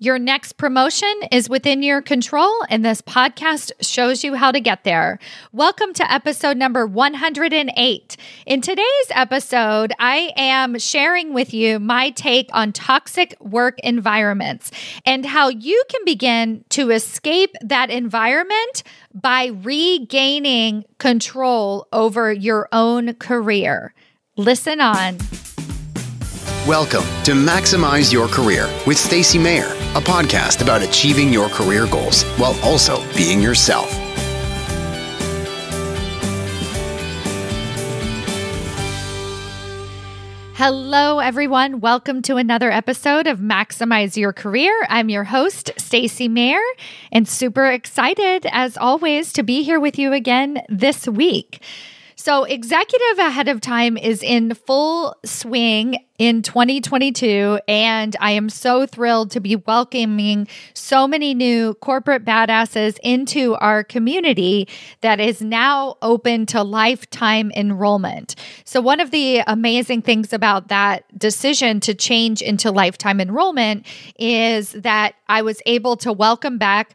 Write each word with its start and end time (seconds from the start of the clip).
Your 0.00 0.18
next 0.18 0.54
promotion 0.54 1.14
is 1.30 1.48
within 1.48 1.84
your 1.84 2.02
control, 2.02 2.52
and 2.68 2.84
this 2.84 3.00
podcast 3.00 3.70
shows 3.80 4.24
you 4.24 4.34
how 4.34 4.50
to 4.50 4.58
get 4.58 4.82
there. 4.82 5.20
Welcome 5.52 5.92
to 5.94 6.12
episode 6.12 6.56
number 6.56 6.84
108. 6.84 8.16
In 8.44 8.60
today's 8.60 8.86
episode, 9.10 9.92
I 10.00 10.32
am 10.36 10.80
sharing 10.80 11.32
with 11.32 11.54
you 11.54 11.78
my 11.78 12.10
take 12.10 12.50
on 12.52 12.72
toxic 12.72 13.36
work 13.38 13.78
environments 13.84 14.72
and 15.06 15.24
how 15.24 15.48
you 15.48 15.84
can 15.88 16.04
begin 16.04 16.64
to 16.70 16.90
escape 16.90 17.54
that 17.60 17.88
environment 17.88 18.82
by 19.14 19.52
regaining 19.62 20.86
control 20.98 21.86
over 21.92 22.32
your 22.32 22.68
own 22.72 23.14
career. 23.14 23.94
Listen 24.36 24.80
on. 24.80 25.18
Welcome 26.66 27.04
to 27.24 27.32
Maximize 27.32 28.10
Your 28.10 28.26
Career 28.26 28.72
with 28.86 28.96
Stacy 28.96 29.36
Mayer, 29.36 29.66
a 29.66 30.00
podcast 30.00 30.62
about 30.62 30.80
achieving 30.80 31.30
your 31.30 31.50
career 31.50 31.86
goals 31.86 32.22
while 32.38 32.58
also 32.62 33.04
being 33.14 33.42
yourself. 33.42 33.92
Hello 40.54 41.18
everyone, 41.18 41.80
welcome 41.80 42.22
to 42.22 42.36
another 42.36 42.70
episode 42.70 43.26
of 43.26 43.40
Maximize 43.40 44.16
Your 44.16 44.32
Career. 44.32 44.86
I'm 44.88 45.10
your 45.10 45.24
host 45.24 45.70
Stacy 45.76 46.28
Mayer 46.28 46.62
and 47.12 47.28
super 47.28 47.66
excited 47.66 48.46
as 48.50 48.78
always 48.78 49.34
to 49.34 49.42
be 49.42 49.64
here 49.64 49.78
with 49.78 49.98
you 49.98 50.14
again 50.14 50.62
this 50.70 51.06
week. 51.06 51.62
So, 52.24 52.44
executive 52.44 53.18
ahead 53.18 53.48
of 53.48 53.60
time 53.60 53.98
is 53.98 54.22
in 54.22 54.54
full 54.54 55.14
swing 55.26 55.98
in 56.16 56.40
2022. 56.40 57.58
And 57.68 58.16
I 58.18 58.30
am 58.30 58.48
so 58.48 58.86
thrilled 58.86 59.30
to 59.32 59.40
be 59.40 59.56
welcoming 59.56 60.48
so 60.72 61.06
many 61.06 61.34
new 61.34 61.74
corporate 61.74 62.24
badasses 62.24 62.98
into 63.02 63.56
our 63.56 63.84
community 63.84 64.68
that 65.02 65.20
is 65.20 65.42
now 65.42 65.98
open 66.00 66.46
to 66.46 66.62
lifetime 66.62 67.52
enrollment. 67.54 68.36
So, 68.64 68.80
one 68.80 69.00
of 69.00 69.10
the 69.10 69.42
amazing 69.46 70.00
things 70.00 70.32
about 70.32 70.68
that 70.68 71.04
decision 71.18 71.78
to 71.80 71.92
change 71.92 72.40
into 72.40 72.70
lifetime 72.70 73.20
enrollment 73.20 73.84
is 74.18 74.72
that 74.72 75.16
I 75.28 75.42
was 75.42 75.60
able 75.66 75.98
to 75.98 76.10
welcome 76.10 76.56
back 76.56 76.94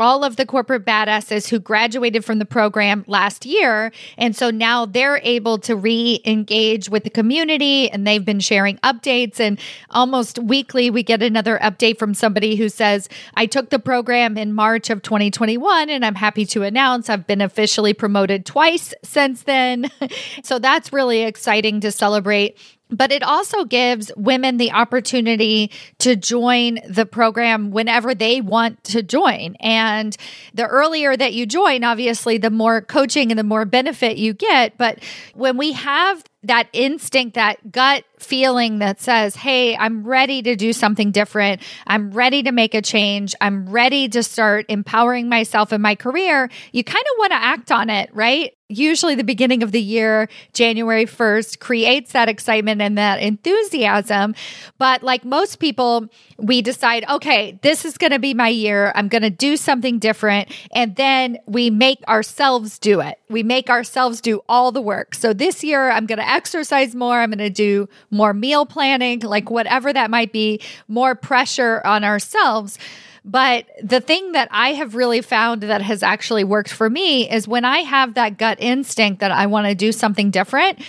all 0.00 0.24
of 0.24 0.36
the 0.36 0.46
corporate 0.46 0.84
badasses 0.84 1.48
who 1.48 1.58
graduated 1.58 2.24
from 2.24 2.38
the 2.38 2.44
program 2.44 3.04
last 3.06 3.44
year. 3.44 3.92
And 4.16 4.34
so 4.34 4.50
now 4.50 4.86
they're 4.86 5.20
able 5.22 5.58
to 5.58 5.76
re 5.76 6.20
engage 6.24 6.88
with 6.88 7.04
the 7.04 7.10
community 7.10 7.90
and 7.90 8.06
they've 8.06 8.24
been 8.24 8.40
sharing 8.40 8.78
updates. 8.78 9.38
And 9.38 9.58
almost 9.90 10.38
weekly, 10.38 10.90
we 10.90 11.02
get 11.02 11.22
another 11.22 11.58
update 11.58 11.98
from 11.98 12.14
somebody 12.14 12.56
who 12.56 12.68
says, 12.68 13.08
I 13.34 13.46
took 13.46 13.70
the 13.70 13.78
program 13.78 14.36
in 14.36 14.52
March 14.52 14.90
of 14.90 15.02
2021 15.02 15.90
and 15.90 16.04
I'm 16.04 16.14
happy 16.14 16.44
to 16.46 16.62
announce 16.62 17.08
I've 17.08 17.26
been 17.26 17.40
officially 17.40 17.94
promoted 17.94 18.46
twice 18.46 18.94
since 19.04 19.42
then. 19.42 19.90
so 20.42 20.58
that's 20.58 20.92
really 20.92 21.22
exciting 21.22 21.80
to 21.80 21.92
celebrate 21.92 22.58
but 22.90 23.12
it 23.12 23.22
also 23.22 23.64
gives 23.64 24.10
women 24.16 24.56
the 24.56 24.72
opportunity 24.72 25.70
to 25.98 26.16
join 26.16 26.78
the 26.88 27.06
program 27.06 27.70
whenever 27.70 28.14
they 28.14 28.40
want 28.40 28.82
to 28.84 29.02
join. 29.02 29.56
And 29.60 30.16
the 30.54 30.66
earlier 30.66 31.16
that 31.16 31.32
you 31.32 31.46
join, 31.46 31.84
obviously, 31.84 32.38
the 32.38 32.50
more 32.50 32.80
coaching 32.80 33.30
and 33.30 33.38
the 33.38 33.44
more 33.44 33.64
benefit 33.64 34.16
you 34.16 34.34
get. 34.34 34.76
But 34.76 34.98
when 35.34 35.56
we 35.56 35.72
have 35.72 36.24
that 36.42 36.68
instinct, 36.72 37.34
that 37.34 37.70
gut 37.70 38.04
feeling 38.18 38.78
that 38.78 39.00
says, 39.00 39.36
Hey, 39.36 39.76
I'm 39.76 40.04
ready 40.04 40.42
to 40.42 40.56
do 40.56 40.72
something 40.72 41.10
different. 41.10 41.62
I'm 41.86 42.10
ready 42.10 42.42
to 42.42 42.52
make 42.52 42.74
a 42.74 42.82
change. 42.82 43.34
I'm 43.40 43.68
ready 43.68 44.08
to 44.10 44.22
start 44.22 44.66
empowering 44.68 45.28
myself 45.28 45.72
in 45.72 45.80
my 45.80 45.94
career. 45.94 46.50
You 46.72 46.84
kind 46.84 47.04
of 47.12 47.18
want 47.18 47.32
to 47.32 47.42
act 47.42 47.72
on 47.72 47.90
it, 47.90 48.10
right? 48.14 48.52
Usually, 48.72 49.16
the 49.16 49.24
beginning 49.24 49.64
of 49.64 49.72
the 49.72 49.82
year, 49.82 50.28
January 50.52 51.04
1st, 51.04 51.58
creates 51.58 52.12
that 52.12 52.28
excitement 52.28 52.80
and 52.80 52.96
that 52.96 53.20
enthusiasm. 53.20 54.36
But 54.78 55.02
like 55.02 55.24
most 55.24 55.56
people, 55.56 56.06
we 56.38 56.62
decide, 56.62 57.04
okay, 57.10 57.58
this 57.62 57.84
is 57.84 57.98
going 57.98 58.12
to 58.12 58.20
be 58.20 58.32
my 58.32 58.46
year. 58.46 58.92
I'm 58.94 59.08
going 59.08 59.22
to 59.22 59.30
do 59.30 59.56
something 59.56 59.98
different. 59.98 60.52
And 60.72 60.94
then 60.94 61.38
we 61.46 61.68
make 61.68 62.00
ourselves 62.06 62.78
do 62.78 63.00
it. 63.00 63.18
We 63.28 63.42
make 63.42 63.68
ourselves 63.70 64.20
do 64.20 64.40
all 64.48 64.70
the 64.70 64.80
work. 64.80 65.16
So 65.16 65.32
this 65.32 65.64
year, 65.64 65.90
I'm 65.90 66.06
going 66.06 66.18
to 66.18 66.28
exercise 66.30 66.94
more. 66.94 67.20
I'm 67.20 67.30
going 67.30 67.38
to 67.38 67.50
do 67.50 67.88
more 68.10 68.32
meal 68.32 68.66
planning, 68.66 69.20
like 69.20 69.50
whatever 69.50 69.92
that 69.92 70.10
might 70.10 70.32
be, 70.32 70.60
more 70.88 71.14
pressure 71.14 71.82
on 71.84 72.04
ourselves. 72.04 72.78
But 73.24 73.66
the 73.82 74.00
thing 74.00 74.32
that 74.32 74.48
I 74.50 74.72
have 74.72 74.94
really 74.94 75.20
found 75.20 75.62
that 75.62 75.82
has 75.82 76.02
actually 76.02 76.44
worked 76.44 76.72
for 76.72 76.88
me 76.88 77.30
is 77.30 77.46
when 77.46 77.64
I 77.64 77.78
have 77.78 78.14
that 78.14 78.38
gut 78.38 78.58
instinct 78.60 79.20
that 79.20 79.30
I 79.30 79.46
want 79.46 79.66
to 79.66 79.74
do 79.74 79.92
something 79.92 80.30
different 80.30 80.80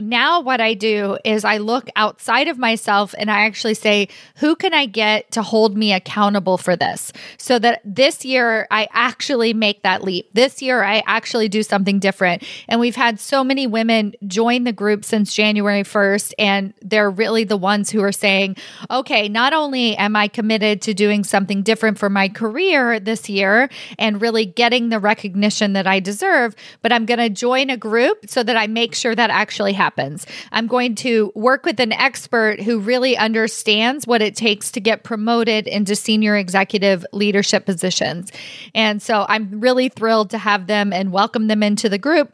now 0.00 0.40
what 0.40 0.60
I 0.60 0.74
do 0.74 1.18
is 1.24 1.44
I 1.44 1.58
look 1.58 1.88
outside 1.94 2.48
of 2.48 2.58
myself 2.58 3.14
and 3.18 3.30
I 3.30 3.44
actually 3.44 3.74
say, 3.74 4.08
who 4.36 4.56
can 4.56 4.74
I 4.74 4.86
get 4.86 5.30
to 5.32 5.42
hold 5.42 5.76
me 5.76 5.92
accountable 5.92 6.58
for 6.58 6.74
this? 6.74 7.12
So 7.38 7.58
that 7.58 7.82
this 7.84 8.24
year 8.24 8.66
I 8.70 8.88
actually 8.92 9.54
make 9.54 9.82
that 9.82 10.02
leap. 10.02 10.30
This 10.32 10.62
year 10.62 10.82
I 10.82 11.02
actually 11.06 11.48
do 11.48 11.62
something 11.62 11.98
different. 11.98 12.42
And 12.68 12.80
we've 12.80 12.96
had 12.96 13.20
so 13.20 13.44
many 13.44 13.66
women 13.66 14.14
join 14.26 14.64
the 14.64 14.72
group 14.72 15.04
since 15.04 15.34
January 15.34 15.82
1st. 15.82 16.32
And 16.38 16.74
they're 16.82 17.10
really 17.10 17.44
the 17.44 17.56
ones 17.56 17.90
who 17.90 18.02
are 18.02 18.12
saying, 18.12 18.56
okay, 18.90 19.28
not 19.28 19.52
only 19.52 19.96
am 19.96 20.16
I 20.16 20.28
committed 20.28 20.82
to 20.82 20.94
doing 20.94 21.24
something 21.24 21.62
different 21.62 21.98
for 21.98 22.08
my 22.08 22.28
career 22.28 22.98
this 22.98 23.28
year 23.28 23.68
and 23.98 24.20
really 24.20 24.46
getting 24.46 24.88
the 24.88 24.98
recognition 24.98 25.74
that 25.74 25.86
I 25.86 26.00
deserve, 26.00 26.56
but 26.82 26.92
I'm 26.92 27.06
going 27.06 27.18
to 27.18 27.28
join 27.28 27.70
a 27.70 27.76
group 27.76 28.28
so 28.28 28.42
that 28.42 28.56
I 28.56 28.66
make 28.66 28.94
sure 28.94 29.14
that 29.14 29.30
actually 29.30 29.72
happens 29.72 29.89
happens. 29.90 30.24
I'm 30.52 30.68
going 30.68 30.94
to 30.96 31.32
work 31.34 31.64
with 31.64 31.80
an 31.80 31.92
expert 31.92 32.60
who 32.60 32.78
really 32.78 33.16
understands 33.16 34.06
what 34.06 34.22
it 34.22 34.36
takes 34.36 34.70
to 34.72 34.80
get 34.80 35.02
promoted 35.02 35.66
into 35.66 35.96
senior 35.96 36.36
executive 36.36 37.04
leadership 37.12 37.66
positions. 37.66 38.30
And 38.72 39.02
so 39.02 39.26
I'm 39.28 39.60
really 39.60 39.88
thrilled 39.88 40.30
to 40.30 40.38
have 40.38 40.68
them 40.68 40.92
and 40.92 41.10
welcome 41.10 41.48
them 41.48 41.64
into 41.64 41.88
the 41.88 41.98
group. 41.98 42.32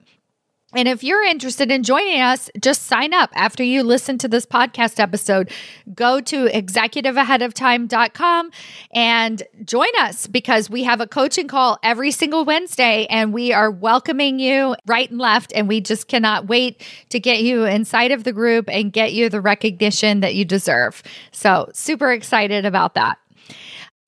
And 0.74 0.88
if 0.88 1.04
you're 1.04 1.22
interested 1.22 1.70
in 1.70 1.84
joining 1.84 2.20
us, 2.20 2.50
just 2.60 2.82
sign 2.82 3.14
up 3.14 3.30
after 3.34 3.62
you 3.62 3.84
listen 3.84 4.18
to 4.18 4.26
this 4.26 4.44
podcast 4.44 4.98
episode. 4.98 5.52
Go 5.94 6.20
to 6.22 6.46
executiveaheadoftime.com 6.46 8.50
and 8.90 9.44
join 9.64 9.88
us 10.00 10.26
because 10.26 10.68
we 10.68 10.82
have 10.82 11.00
a 11.00 11.06
coaching 11.06 11.46
call 11.46 11.78
every 11.84 12.10
single 12.10 12.44
Wednesday 12.44 13.06
and 13.08 13.32
we 13.32 13.52
are 13.52 13.70
welcoming 13.70 14.40
you 14.40 14.74
right 14.86 15.08
and 15.08 15.20
left. 15.20 15.52
And 15.54 15.68
we 15.68 15.80
just 15.80 16.08
cannot 16.08 16.48
wait 16.48 16.84
to 17.10 17.20
get 17.20 17.42
you 17.42 17.64
inside 17.64 18.10
of 18.10 18.24
the 18.24 18.32
group 18.32 18.68
and 18.68 18.92
get 18.92 19.12
you 19.12 19.28
the 19.28 19.40
recognition 19.40 20.18
that 20.20 20.34
you 20.34 20.44
deserve. 20.44 21.00
So, 21.30 21.70
super 21.74 22.12
excited 22.12 22.66
about 22.66 22.94
that. 22.94 23.18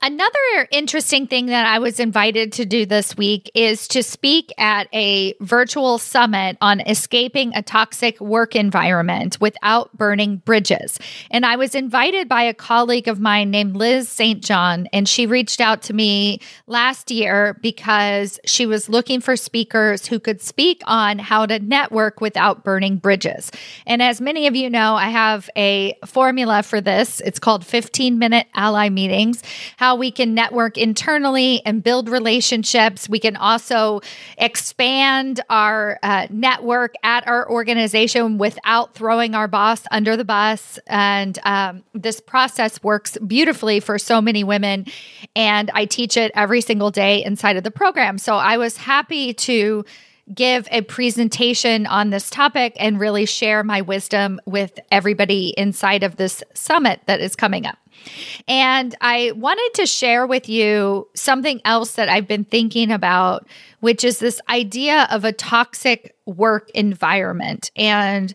Another 0.00 0.68
interesting 0.70 1.26
thing 1.26 1.46
that 1.46 1.66
I 1.66 1.80
was 1.80 1.98
invited 1.98 2.52
to 2.52 2.64
do 2.64 2.86
this 2.86 3.16
week 3.16 3.50
is 3.52 3.88
to 3.88 4.04
speak 4.04 4.52
at 4.56 4.86
a 4.94 5.34
virtual 5.40 5.98
summit 5.98 6.56
on 6.60 6.80
escaping 6.82 7.50
a 7.56 7.62
toxic 7.62 8.20
work 8.20 8.54
environment 8.54 9.40
without 9.40 9.96
burning 9.98 10.36
bridges. 10.36 11.00
And 11.32 11.44
I 11.44 11.56
was 11.56 11.74
invited 11.74 12.28
by 12.28 12.42
a 12.42 12.54
colleague 12.54 13.08
of 13.08 13.18
mine 13.18 13.50
named 13.50 13.74
Liz 13.74 14.08
St. 14.08 14.40
John, 14.40 14.86
and 14.92 15.08
she 15.08 15.26
reached 15.26 15.60
out 15.60 15.82
to 15.82 15.92
me 15.92 16.40
last 16.68 17.10
year 17.10 17.58
because 17.60 18.38
she 18.44 18.66
was 18.66 18.88
looking 18.88 19.20
for 19.20 19.34
speakers 19.34 20.06
who 20.06 20.20
could 20.20 20.40
speak 20.40 20.80
on 20.84 21.18
how 21.18 21.44
to 21.44 21.58
network 21.58 22.20
without 22.20 22.62
burning 22.62 22.98
bridges. 22.98 23.50
And 23.84 24.00
as 24.00 24.20
many 24.20 24.46
of 24.46 24.54
you 24.54 24.70
know, 24.70 24.94
I 24.94 25.08
have 25.08 25.50
a 25.56 25.98
formula 26.06 26.62
for 26.62 26.80
this. 26.80 27.20
It's 27.22 27.40
called 27.40 27.66
15 27.66 28.20
minute 28.20 28.46
ally 28.54 28.90
meetings. 28.90 29.42
How 29.76 29.87
how 29.88 29.94
we 29.94 30.10
can 30.10 30.34
network 30.34 30.76
internally 30.76 31.62
and 31.64 31.82
build 31.82 32.10
relationships. 32.10 33.08
We 33.08 33.18
can 33.18 33.36
also 33.36 34.02
expand 34.36 35.40
our 35.48 35.98
uh, 36.02 36.26
network 36.28 36.92
at 37.02 37.26
our 37.26 37.50
organization 37.50 38.36
without 38.36 38.92
throwing 38.92 39.34
our 39.34 39.48
boss 39.48 39.80
under 39.90 40.14
the 40.14 40.26
bus. 40.26 40.78
And 40.88 41.38
um, 41.44 41.84
this 41.94 42.20
process 42.20 42.82
works 42.82 43.16
beautifully 43.26 43.80
for 43.80 43.98
so 43.98 44.20
many 44.20 44.44
women. 44.44 44.84
And 45.34 45.70
I 45.72 45.86
teach 45.86 46.18
it 46.18 46.32
every 46.34 46.60
single 46.60 46.90
day 46.90 47.24
inside 47.24 47.56
of 47.56 47.64
the 47.64 47.70
program. 47.70 48.18
So 48.18 48.34
I 48.34 48.58
was 48.58 48.76
happy 48.76 49.32
to 49.32 49.86
give 50.34 50.68
a 50.70 50.82
presentation 50.82 51.86
on 51.86 52.10
this 52.10 52.28
topic 52.28 52.76
and 52.78 53.00
really 53.00 53.24
share 53.24 53.64
my 53.64 53.80
wisdom 53.80 54.38
with 54.44 54.78
everybody 54.92 55.54
inside 55.56 56.02
of 56.02 56.16
this 56.16 56.44
summit 56.52 57.00
that 57.06 57.22
is 57.22 57.34
coming 57.34 57.64
up. 57.64 57.78
And 58.46 58.94
I 59.00 59.32
wanted 59.36 59.70
to 59.74 59.86
share 59.86 60.26
with 60.26 60.48
you 60.48 61.08
something 61.14 61.60
else 61.64 61.92
that 61.92 62.08
I've 62.08 62.28
been 62.28 62.44
thinking 62.44 62.90
about, 62.90 63.46
which 63.80 64.04
is 64.04 64.18
this 64.18 64.40
idea 64.48 65.06
of 65.10 65.24
a 65.24 65.32
toxic 65.32 66.14
work 66.26 66.70
environment. 66.70 67.70
And 67.76 68.34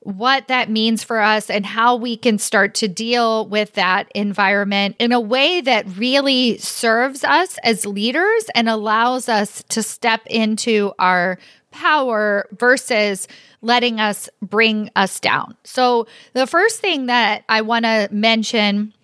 what 0.00 0.48
that 0.48 0.70
means 0.70 1.04
for 1.04 1.20
us 1.20 1.50
and 1.50 1.66
how 1.66 1.96
we 1.96 2.16
can 2.16 2.38
start 2.38 2.74
to 2.74 2.88
deal 2.88 3.46
with 3.46 3.74
that 3.74 4.10
environment 4.14 4.96
in 4.98 5.12
a 5.12 5.20
way 5.20 5.60
that 5.60 5.86
really 5.96 6.56
serves 6.58 7.24
us 7.24 7.58
as 7.62 7.84
leaders 7.84 8.44
and 8.54 8.68
allows 8.68 9.28
us 9.28 9.62
to 9.68 9.82
step 9.82 10.22
into 10.26 10.92
our 10.98 11.38
power 11.72 12.48
versus 12.52 13.28
letting 13.60 14.00
us 14.00 14.30
bring 14.40 14.90
us 14.96 15.20
down. 15.20 15.54
So, 15.64 16.06
the 16.32 16.46
first 16.46 16.80
thing 16.80 17.06
that 17.06 17.44
I 17.48 17.60
want 17.60 17.84
to 17.84 18.08
mention 18.10 18.94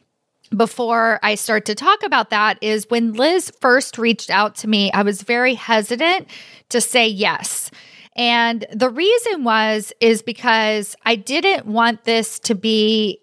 before 0.50 1.19
I 1.23 1.35
start 1.35 1.64
to 1.67 1.75
talk 1.75 2.02
about 2.02 2.31
that 2.31 2.58
is 2.61 2.88
when 2.88 3.12
Liz 3.12 3.52
first 3.61 3.99
reached 3.99 4.31
out 4.31 4.55
to 4.56 4.69
me, 4.69 4.93
I 4.93 5.02
was 5.02 5.23
very 5.23 5.55
hesitant 5.55 6.29
to 6.69 6.81
say 6.81 7.06
yes. 7.06 7.70
And 8.17 8.64
the 8.73 8.91
reason 8.91 9.44
was 9.44 9.93
is 10.00 10.23
because 10.23 10.94
I 11.05 11.17
didn't 11.17 11.67
want 11.67 12.05
this 12.05 12.38
to 12.41 12.55
be 12.55 13.20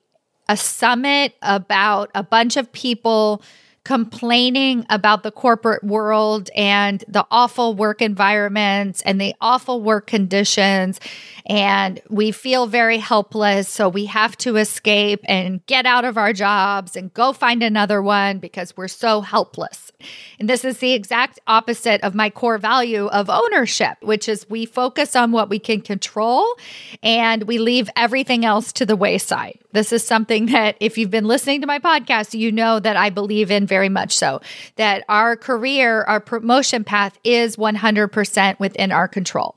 a 0.50 0.58
summit 0.58 1.34
about 1.42 2.12
a 2.14 2.24
bunch 2.24 2.58
of 2.58 2.72
people 2.74 3.42
complaining 3.84 4.86
about 4.90 5.24
the 5.24 5.32
corporate 5.32 5.84
world 5.84 6.50
and 6.56 7.04
the 7.08 7.26
awful 7.32 7.74
work 7.74 8.02
environments 8.02 9.02
and 9.02 9.20
the 9.20 9.34
awful 9.42 9.82
work 9.82 10.06
conditions. 10.06 11.00
And 11.48 12.00
we 12.08 12.32
feel 12.32 12.68
very 12.68 13.00
helpless. 13.00 13.68
So 13.68 13.90
we 13.90 14.06
have 14.06 14.38
to 14.38 14.58
escape 14.58 15.22
and 15.26 15.66
get 15.66 15.88
out 15.88 16.06
of 16.06 16.18
our 16.18 16.32
jobs 16.32 16.96
and 16.96 17.12
go 17.14 17.34
find 17.34 17.64
another 17.64 18.02
one 18.02 18.38
because 18.38 18.78
we're 18.78 18.88
so 18.88 19.22
helpless. 19.22 19.92
And 20.40 20.48
this 20.48 20.64
is 20.64 20.78
the 20.78 20.94
exact 20.94 21.40
opposite 21.48 22.02
of 22.04 22.14
my 22.16 22.30
core 22.30 22.58
value 22.60 23.08
of 23.08 23.30
ownership, 23.30 23.98
which 24.02 24.30
is 24.30 24.50
we 24.50 24.66
focus 24.66 25.16
on 25.16 25.32
what 25.32 25.50
we 25.50 25.60
can 25.60 25.82
control 25.82 26.56
and 27.02 27.44
we 27.44 27.58
leave 27.58 27.90
everything 27.96 28.46
else 28.46 28.72
to 28.74 28.86
the 28.86 28.96
wayside. 28.96 29.60
This 29.74 29.94
is 29.94 30.06
something 30.06 30.48
that, 30.48 30.76
if 30.80 30.98
you've 30.98 31.12
been 31.12 31.26
listening 31.26 31.62
to 31.62 31.68
my 31.68 31.80
podcast, 31.80 32.38
you 32.38 32.52
know 32.52 32.80
that 32.80 32.98
I 32.98 33.10
believe 33.10 33.52
in 33.52 33.68
very 33.72 33.88
much 33.90 34.18
so. 34.18 34.42
That 34.76 35.06
our 35.08 35.38
career, 35.38 36.04
our 36.04 36.20
promotion 36.20 36.84
path 36.84 37.18
is 37.24 37.56
100% 37.56 38.60
within 38.60 38.92
our 38.92 39.08
control. 39.08 39.56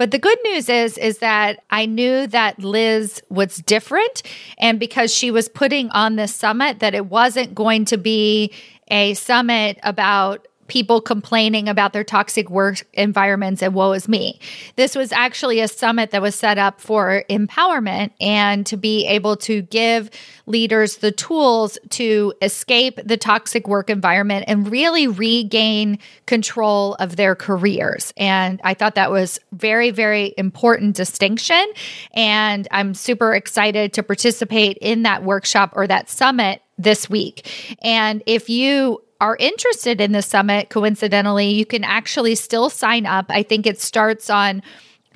But 0.00 0.10
the 0.10 0.18
good 0.18 0.38
news 0.44 0.68
is 0.70 0.98
is 0.98 1.18
that 1.18 1.62
I 1.70 1.86
knew 1.86 2.26
that 2.28 2.58
Liz 2.58 3.22
was 3.28 3.58
different 3.58 4.22
and 4.58 4.80
because 4.80 5.14
she 5.14 5.30
was 5.30 5.46
putting 5.48 5.90
on 5.90 6.16
this 6.16 6.34
summit 6.34 6.80
that 6.80 6.94
it 6.94 7.06
wasn't 7.06 7.54
going 7.54 7.84
to 7.84 7.98
be 7.98 8.50
a 8.90 9.12
summit 9.12 9.78
about 9.82 10.48
people 10.70 11.00
complaining 11.00 11.68
about 11.68 11.92
their 11.92 12.04
toxic 12.04 12.48
work 12.48 12.86
environments 12.94 13.60
and 13.60 13.74
woe 13.74 13.90
is 13.90 14.08
me. 14.08 14.38
This 14.76 14.94
was 14.94 15.10
actually 15.10 15.58
a 15.58 15.66
summit 15.66 16.12
that 16.12 16.22
was 16.22 16.36
set 16.36 16.58
up 16.58 16.80
for 16.80 17.24
empowerment 17.28 18.12
and 18.20 18.64
to 18.66 18.76
be 18.76 19.04
able 19.08 19.36
to 19.38 19.62
give 19.62 20.10
leaders 20.46 20.98
the 20.98 21.10
tools 21.10 21.76
to 21.90 22.32
escape 22.40 23.00
the 23.04 23.16
toxic 23.16 23.66
work 23.66 23.90
environment 23.90 24.44
and 24.46 24.70
really 24.70 25.08
regain 25.08 25.98
control 26.26 26.94
of 26.94 27.16
their 27.16 27.34
careers. 27.34 28.12
And 28.16 28.60
I 28.62 28.74
thought 28.74 28.94
that 28.94 29.10
was 29.10 29.40
very, 29.50 29.90
very 29.90 30.34
important 30.38 30.94
distinction. 30.94 31.66
And 32.12 32.68
I'm 32.70 32.94
super 32.94 33.34
excited 33.34 33.92
to 33.94 34.04
participate 34.04 34.78
in 34.80 35.02
that 35.02 35.24
workshop 35.24 35.72
or 35.74 35.88
that 35.88 36.08
summit 36.08 36.62
this 36.78 37.10
week. 37.10 37.76
And 37.82 38.22
if 38.24 38.48
you 38.48 39.02
are 39.20 39.36
interested 39.36 40.00
in 40.00 40.12
the 40.12 40.22
summit, 40.22 40.70
coincidentally, 40.70 41.50
you 41.50 41.66
can 41.66 41.84
actually 41.84 42.34
still 42.34 42.70
sign 42.70 43.06
up. 43.06 43.26
I 43.28 43.42
think 43.42 43.66
it 43.66 43.80
starts 43.80 44.30
on 44.30 44.62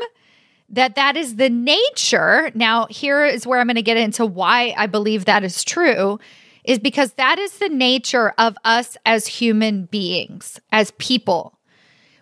that 0.70 0.96
that 0.96 1.16
is 1.16 1.36
the 1.36 1.50
nature. 1.50 2.52
Now, 2.56 2.88
here 2.90 3.24
is 3.24 3.46
where 3.46 3.60
I'm 3.60 3.68
going 3.68 3.76
to 3.76 3.84
get 3.84 3.98
into 3.98 4.26
why 4.26 4.74
I 4.76 4.88
believe 4.88 5.26
that 5.26 5.44
is 5.44 5.64
true 5.64 6.20
is 6.64 6.80
because 6.80 7.14
that 7.14 7.40
is 7.40 7.60
the 7.60 7.70
nature 7.70 8.34
of 8.38 8.58
us 8.66 8.98
as 9.06 9.26
human 9.28 9.86
beings, 9.86 10.60
as 10.72 10.92
people. 10.98 11.58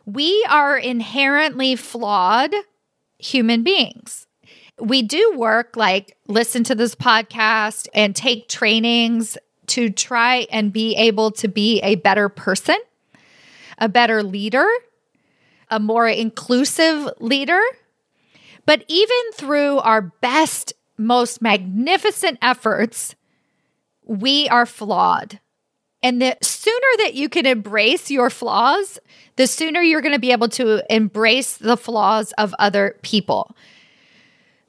We 0.05 0.45
are 0.49 0.77
inherently 0.77 1.75
flawed 1.75 2.53
human 3.17 3.63
beings 3.63 4.24
we 4.79 5.01
do 5.01 5.33
work 5.37 5.77
like 5.77 6.17
listen 6.27 6.63
to 6.65 6.75
this 6.75 6.95
podcast 6.95 7.87
and 7.93 8.15
take 8.15 8.49
trainings 8.49 9.37
to 9.67 9.89
try 9.89 10.47
and 10.51 10.71
be 10.71 10.95
able 10.95 11.31
to 11.31 11.47
be 11.47 11.79
a 11.81 11.95
better 11.95 12.29
person, 12.29 12.77
a 13.77 13.89
better 13.89 14.21
leader, 14.21 14.67
a 15.69 15.79
more 15.79 16.07
inclusive 16.07 17.09
leader. 17.19 17.61
But 18.65 18.83
even 18.87 19.17
through 19.33 19.79
our 19.79 20.01
best, 20.01 20.73
most 20.97 21.41
magnificent 21.41 22.37
efforts, 22.41 23.15
we 24.03 24.47
are 24.49 24.65
flawed. 24.65 25.39
And 26.03 26.21
the 26.21 26.37
sooner 26.41 27.03
that 27.03 27.15
you 27.15 27.29
can 27.29 27.47
embrace 27.47 28.11
your 28.11 28.29
flaws, 28.29 28.99
the 29.37 29.47
sooner 29.47 29.81
you're 29.81 30.01
going 30.01 30.13
to 30.13 30.19
be 30.19 30.31
able 30.31 30.49
to 30.49 30.83
embrace 30.93 31.57
the 31.57 31.77
flaws 31.77 32.31
of 32.37 32.53
other 32.59 32.97
people. 33.01 33.55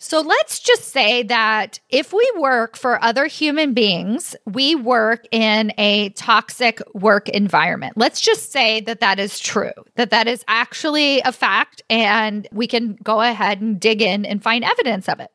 So 0.06 0.20
let's 0.20 0.60
just 0.60 0.92
say 0.92 1.25
that 1.25 1.80
if 1.88 2.12
we 2.12 2.30
work 2.36 2.76
for 2.76 3.02
other 3.02 3.26
human 3.26 3.75
beings, 3.75 4.36
we 4.46 4.76
work 4.76 5.26
in 5.32 5.72
a 5.78 6.10
toxic 6.10 6.80
work 6.94 7.28
environment. 7.30 7.94
Let's 7.96 8.20
just 8.20 8.52
say 8.52 8.80
that 8.82 9.00
that 9.00 9.18
is 9.18 9.40
true, 9.40 9.72
that 9.96 10.10
that 10.10 10.28
is 10.28 10.44
actually 10.46 11.18
a 11.22 11.32
fact, 11.32 11.82
and 11.90 12.46
we 12.52 12.68
can 12.68 12.96
go 13.02 13.20
ahead 13.20 13.60
and 13.60 13.80
dig 13.80 14.00
in 14.00 14.25
and 14.25 14.40
find 14.40 14.62
evidence 14.62 15.08
of 15.08 15.18
it. 15.18 15.32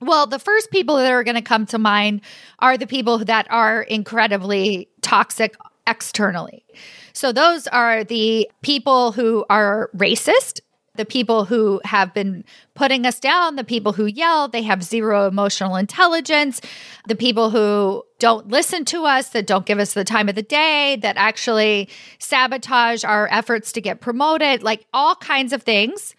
Well, 0.00 0.26
the 0.26 0.38
first 0.38 0.70
people 0.70 0.96
that 0.96 1.12
are 1.12 1.22
going 1.22 1.34
to 1.34 1.42
come 1.42 1.66
to 1.66 1.78
mind 1.78 2.22
are 2.60 2.78
the 2.78 2.86
people 2.86 3.18
that 3.18 3.46
are 3.50 3.82
incredibly 3.82 4.88
toxic 5.02 5.54
externally. 5.86 6.64
So 7.12 7.30
those 7.30 7.66
are 7.66 8.04
the 8.04 8.50
people 8.62 9.12
who 9.12 9.44
are 9.50 9.90
racist 9.94 10.60
the 10.94 11.04
people 11.06 11.46
who 11.46 11.80
have 11.84 12.12
been 12.12 12.44
putting 12.74 13.06
us 13.06 13.18
down, 13.18 13.56
the 13.56 13.64
people 13.64 13.92
who 13.92 14.04
yell, 14.04 14.48
they 14.48 14.62
have 14.62 14.82
zero 14.82 15.26
emotional 15.26 15.76
intelligence, 15.76 16.60
the 17.08 17.16
people 17.16 17.50
who 17.50 18.02
don't 18.18 18.48
listen 18.48 18.84
to 18.84 19.04
us, 19.04 19.30
that 19.30 19.46
don't 19.46 19.64
give 19.64 19.78
us 19.78 19.94
the 19.94 20.04
time 20.04 20.28
of 20.28 20.34
the 20.34 20.42
day, 20.42 20.96
that 20.96 21.16
actually 21.16 21.88
sabotage 22.18 23.04
our 23.04 23.26
efforts 23.30 23.72
to 23.72 23.80
get 23.80 24.00
promoted, 24.00 24.62
like 24.62 24.86
all 24.92 25.14
kinds 25.16 25.52
of 25.52 25.62
things 25.62 26.14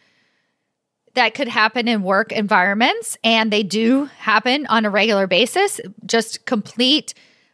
that 1.13 1.36
could 1.36 1.48
happen 1.48 1.88
in 1.88 2.01
work 2.01 2.32
environments. 2.32 3.15
And 3.24 3.53
they 3.53 3.62
do 3.62 4.06
happen 4.18 4.65
on 4.68 4.86
a 4.86 4.89
regular 4.89 5.27
basis, 5.27 5.80
just 6.08 6.48
complete 6.48 7.13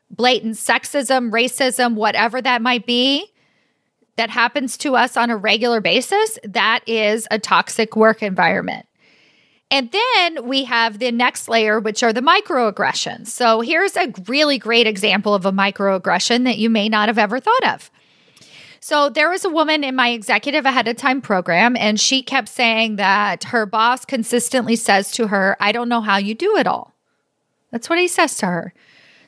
blatant 0.10 0.56
sexism, 0.56 1.32
racism, 1.32 1.96
whatever 1.96 2.42
that 2.42 2.62
might 2.62 2.86
be 2.86 3.30
that 4.20 4.30
happens 4.30 4.76
to 4.76 4.98
us 4.98 5.16
on 5.16 5.30
a 5.30 5.38
regular 5.38 5.80
basis, 5.80 6.38
that 6.44 6.82
is 6.86 7.26
a 7.32 7.40
toxic 7.40 7.96
work 7.96 8.22
environment. 8.22 8.86
And 9.72 9.90
then 9.94 10.46
we 10.46 10.66
have 10.66 11.00
the 11.00 11.10
next 11.14 11.48
layer, 11.48 11.80
which 11.80 12.04
are 12.04 12.12
the 12.12 12.20
microaggressions. 12.20 13.28
So 13.28 13.62
here's 13.62 13.96
a 13.96 14.12
really 14.28 14.58
great 14.58 14.88
example 14.88 15.34
of 15.34 15.46
a 15.46 15.54
microaggression 15.54 16.44
that 16.44 16.58
you 16.58 16.70
may 16.70 16.90
not 16.90 17.08
have 17.08 17.18
ever 17.18 17.40
thought 17.40 17.64
of. 17.74 17.90
So 18.82 19.08
there 19.08 19.30
was 19.30 19.46
a 19.46 19.50
woman 19.50 19.86
in 19.86 19.96
my 19.96 20.10
executive 20.10 20.66
ahead 20.66 20.90
of 20.90 20.98
time 20.98 21.22
program, 21.22 21.78
and 21.78 21.98
she 21.98 22.22
kept 22.22 22.50
saying 22.50 22.98
that 22.98 23.46
her 23.46 23.66
boss 23.66 24.04
consistently 24.04 24.76
says 24.76 25.12
to 25.14 25.28
her, 25.28 25.56
I 25.62 25.72
don't 25.72 25.88
know 25.88 26.02
how 26.02 26.18
you 26.18 26.36
do 26.36 26.58
it 26.58 26.68
all. 26.68 26.94
That's 27.72 27.90
what 27.90 28.00
he 28.00 28.10
says 28.10 28.36
to 28.38 28.48
her. 28.48 28.74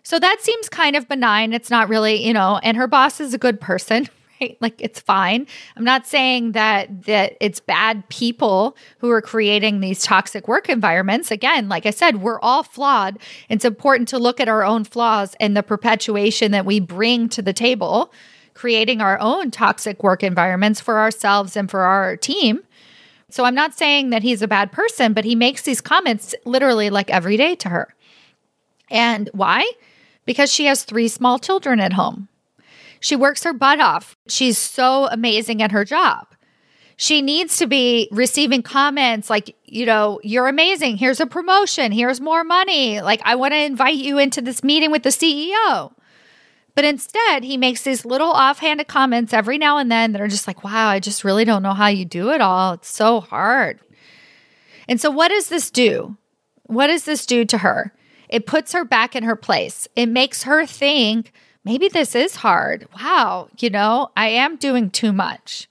So 0.03 0.19
that 0.19 0.41
seems 0.41 0.67
kind 0.67 0.98
of 0.98 1.07
benign. 1.07 1.53
It's 1.53 1.69
not 1.69 1.88
really, 1.88 2.25
you 2.25 2.33
know, 2.33 2.60
and 2.62 2.75
her 2.75 2.88
boss 2.88 3.21
is 3.21 3.33
a 3.33 3.38
good 3.38 3.62
person, 3.62 4.10
right? 4.41 4.57
Like 4.60 4.75
it's 4.79 5.00
fine. 5.00 5.48
I'm 5.75 5.83
not 5.83 6.05
saying 6.07 6.53
that 6.53 7.03
that 7.05 7.38
it's 7.39 7.60
bad 7.60 8.07
people 8.10 8.75
who 9.00 9.10
are 9.12 9.21
creating 9.21 9.79
these 9.79 10.03
toxic 10.03 10.48
work 10.48 10.69
environments. 10.69 11.31
Again, 11.31 11.69
like 11.69 11.86
I 11.86 11.91
said, 11.91 12.21
we're 12.21 12.39
all 12.39 12.63
flawed. 12.63 13.19
It's 13.50 13.65
important 13.65 14.07
to 14.10 14.19
look 14.19 14.39
at 14.39 14.50
our 14.50 14.63
own 14.63 14.83
flaws 14.83 15.36
and 15.39 15.55
the 15.55 15.63
perpetuation 15.63 16.51
that 16.51 16.65
we 16.65 16.79
bring 16.79 17.29
to 17.29 17.41
the 17.41 17.53
table, 17.53 18.12
creating 18.53 19.01
our 19.01 19.19
own 19.19 19.51
toxic 19.51 20.03
work 20.03 20.24
environments 20.24 20.81
for 20.81 21.00
ourselves 21.00 21.55
and 21.55 21.69
for 21.69 21.81
our 21.81 22.17
team. 22.17 22.62
So 23.29 23.45
I'm 23.45 23.55
not 23.55 23.74
saying 23.74 24.10
that 24.10 24.24
he's 24.24 24.41
a 24.41 24.48
bad 24.48 24.74
person, 24.74 25.13
but 25.13 25.24
he 25.24 25.36
makes 25.36 25.62
these 25.62 25.79
comments 25.79 26.36
literally 26.43 26.89
like 26.89 27.10
every 27.10 27.38
day 27.38 27.55
to 27.55 27.69
her. 27.69 27.95
And 28.89 29.29
why? 29.31 29.71
Because 30.25 30.51
she 30.51 30.65
has 30.65 30.83
three 30.83 31.07
small 31.07 31.39
children 31.39 31.79
at 31.79 31.93
home. 31.93 32.27
She 33.01 33.15
works 33.15 33.43
her 33.43 33.51
butt 33.51 33.79
off. 33.81 34.15
She's 34.27 34.58
so 34.58 35.08
amazing 35.08 35.62
at 35.62 35.72
her 35.72 35.84
job. 35.84 36.27
She 36.96 37.24
needs 37.24 37.58
to 37.58 37.65
be 37.65 38.08
receiving 38.12 38.62
comments 38.62 39.27
like, 39.27 39.55
you 39.65 39.88
know, 39.88 40.20
you're 40.24 40.48
amazing. 40.48 40.98
Here's 40.98 41.20
a 41.20 41.25
promotion. 41.25 41.91
Here's 41.91 42.22
more 42.22 42.43
money. 42.43 43.01
Like, 43.01 43.22
I 43.25 43.36
want 43.36 43.53
to 43.53 43.58
invite 43.58 43.96
you 43.96 44.20
into 44.20 44.39
this 44.39 44.63
meeting 44.63 44.91
with 44.91 45.01
the 45.01 45.10
CEO. 45.10 45.91
But 46.75 46.86
instead, 46.86 47.43
he 47.43 47.58
makes 47.58 47.81
these 47.81 48.05
little 48.05 48.29
offhanded 48.29 48.88
comments 48.88 49.34
every 49.34 49.58
now 49.58 49.77
and 49.77 49.91
then 49.91 50.12
that 50.12 50.22
are 50.22 50.27
just 50.27 50.46
like, 50.46 50.63
wow, 50.63 50.89
I 50.89 51.00
just 51.00 51.24
really 51.24 51.43
don't 51.43 51.63
know 51.63 51.74
how 51.74 51.88
you 51.88 52.05
do 52.05 52.29
it 52.29 52.39
all. 52.39 52.74
It's 52.74 52.88
so 52.88 53.20
hard. 53.20 53.79
And 54.88 55.01
so, 55.01 55.10
what 55.10 55.29
does 55.29 55.50
this 55.50 55.72
do? 55.72 56.17
What 56.63 56.88
does 56.88 57.05
this 57.05 57.25
do 57.25 57.46
to 57.46 57.58
her? 57.58 57.93
It 58.29 58.46
puts 58.46 58.74
her 58.74 58.86
back 58.86 59.15
in 59.15 59.24
her 59.24 59.36
place. 59.36 59.88
It 59.96 60.05
makes 60.05 60.43
her 60.43 60.65
think, 60.67 61.34
maybe 61.63 61.88
this 61.88 62.15
is 62.15 62.36
hard. 62.38 62.88
Wow, 62.96 63.50
you 63.60 63.70
know, 63.70 64.10
I 64.15 64.27
am 64.30 64.56
doing 64.58 64.89
too 64.89 65.13
much. 65.13 65.68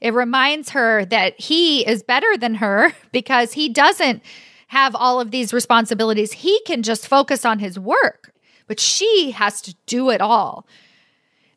It 0.00 0.14
reminds 0.14 0.70
her 0.70 1.04
that 1.06 1.38
he 1.38 1.86
is 1.86 2.02
better 2.02 2.36
than 2.36 2.56
her 2.56 2.92
because 3.12 3.52
he 3.52 3.68
doesn't 3.68 4.22
have 4.68 4.94
all 4.94 5.20
of 5.20 5.30
these 5.30 5.52
responsibilities. 5.52 6.32
He 6.32 6.60
can 6.66 6.82
just 6.82 7.08
focus 7.08 7.44
on 7.44 7.58
his 7.58 7.78
work, 7.78 8.32
but 8.66 8.78
she 8.78 9.32
has 9.32 9.60
to 9.62 9.74
do 9.86 10.10
it 10.10 10.20
all. 10.20 10.66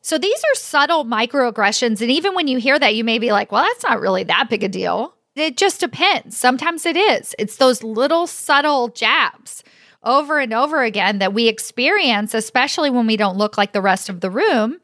So 0.02 0.18
these 0.18 0.38
are 0.38 0.54
subtle 0.56 1.04
microaggressions. 1.04 2.02
And 2.02 2.10
even 2.10 2.34
when 2.34 2.48
you 2.48 2.58
hear 2.58 2.78
that, 2.78 2.94
you 2.94 3.04
may 3.04 3.18
be 3.18 3.32
like, 3.32 3.50
well, 3.50 3.64
that's 3.64 3.84
not 3.84 4.00
really 4.00 4.24
that 4.24 4.50
big 4.50 4.62
a 4.62 4.68
deal. 4.68 5.14
It 5.34 5.56
just 5.56 5.80
depends. 5.80 6.36
Sometimes 6.36 6.84
it 6.84 6.96
is. 6.96 7.34
It's 7.38 7.56
those 7.56 7.82
little 7.82 8.26
subtle 8.26 8.88
jabs 8.88 9.64
over 10.04 10.38
and 10.38 10.52
over 10.52 10.82
again 10.82 11.18
that 11.18 11.34
we 11.34 11.48
experience, 11.48 12.34
especially 12.34 12.90
when 12.90 13.06
we 13.06 13.16
don't 13.16 13.36
look 13.36 13.58
like 13.58 13.72
the 13.72 13.80
rest 13.80 14.08
of 14.08 14.20
the 14.20 14.30
room, 14.30 14.78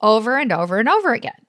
over 0.00 0.38
and 0.38 0.52
over 0.52 0.78
and 0.78 0.88
over 0.88 1.12
again. 1.12 1.46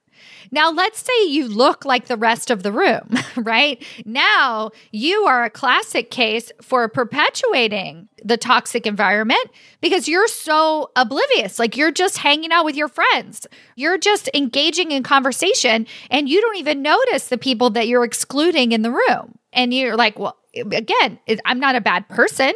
Now, 0.54 0.70
let's 0.70 0.98
say 0.98 1.28
you 1.28 1.48
look 1.48 1.86
like 1.86 2.06
the 2.06 2.16
rest 2.16 2.50
of 2.50 2.62
the 2.62 2.72
room, 2.72 3.08
right? 3.36 3.82
Now 4.04 4.70
you 4.90 5.24
are 5.24 5.44
a 5.44 5.50
classic 5.50 6.10
case 6.10 6.52
for 6.60 6.86
perpetuating 6.88 8.08
the 8.22 8.36
toxic 8.36 8.86
environment 8.86 9.50
because 9.80 10.08
you're 10.08 10.28
so 10.28 10.90
oblivious. 10.94 11.58
Like 11.58 11.78
you're 11.78 11.90
just 11.90 12.18
hanging 12.18 12.52
out 12.52 12.66
with 12.66 12.76
your 12.76 12.88
friends, 12.88 13.46
you're 13.76 13.96
just 13.96 14.28
engaging 14.34 14.92
in 14.92 15.02
conversation, 15.02 15.86
and 16.10 16.28
you 16.28 16.40
don't 16.42 16.58
even 16.58 16.82
notice 16.82 17.28
the 17.28 17.38
people 17.38 17.70
that 17.70 17.88
you're 17.88 18.04
excluding 18.04 18.72
in 18.72 18.82
the 18.82 18.90
room. 18.90 19.38
And 19.54 19.72
you're 19.72 19.96
like, 19.96 20.18
well, 20.18 20.36
again, 20.54 21.18
I'm 21.46 21.60
not 21.60 21.76
a 21.76 21.80
bad 21.80 22.08
person. 22.10 22.52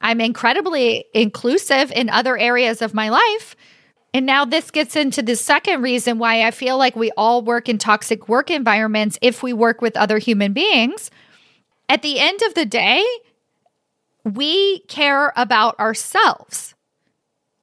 I'm 0.00 0.20
incredibly 0.20 1.06
inclusive 1.14 1.90
in 1.92 2.08
other 2.08 2.38
areas 2.38 2.82
of 2.82 2.94
my 2.94 3.08
life. 3.08 3.56
And 4.14 4.24
now 4.24 4.44
this 4.44 4.70
gets 4.70 4.96
into 4.96 5.22
the 5.22 5.36
second 5.36 5.82
reason 5.82 6.18
why 6.18 6.46
I 6.46 6.50
feel 6.50 6.78
like 6.78 6.96
we 6.96 7.10
all 7.16 7.42
work 7.42 7.68
in 7.68 7.78
toxic 7.78 8.28
work 8.28 8.50
environments 8.50 9.18
if 9.20 9.42
we 9.42 9.52
work 9.52 9.82
with 9.82 9.96
other 9.96 10.18
human 10.18 10.52
beings. 10.52 11.10
At 11.88 12.02
the 12.02 12.18
end 12.18 12.40
of 12.42 12.54
the 12.54 12.64
day, 12.64 13.04
we 14.24 14.80
care 14.80 15.32
about 15.36 15.78
ourselves 15.78 16.74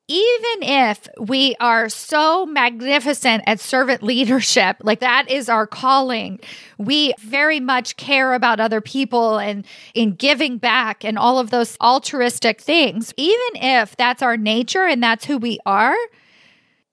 even 0.08 0.62
if 0.62 1.08
we 1.20 1.56
are 1.60 1.90
so 1.90 2.46
magnificent 2.46 3.44
at 3.48 3.60
servant 3.60 4.04
leadership, 4.04 4.78
like 4.82 5.00
that 5.00 5.30
is 5.32 5.50
our 5.50 5.66
calling, 5.66 6.40
we 6.78 7.14
very 7.20 7.60
much 7.60 7.98
care 7.98 8.34
about 8.34 8.60
other 8.60 8.82
people 8.82 9.40
and 9.40 9.66
in 9.96 10.14
giving 10.14 10.58
back 10.60 11.04
and 11.04 11.18
all 11.18 11.40
of 11.40 11.50
those 11.50 11.76
altruistic 11.82 12.62
things, 12.62 13.14
even 13.18 13.50
if 13.56 13.96
that's 13.96 14.22
our 14.22 14.38
nature 14.38 14.86
and 14.86 15.02
that's 15.02 15.26
who 15.26 15.38
we 15.38 15.58
are, 15.66 15.96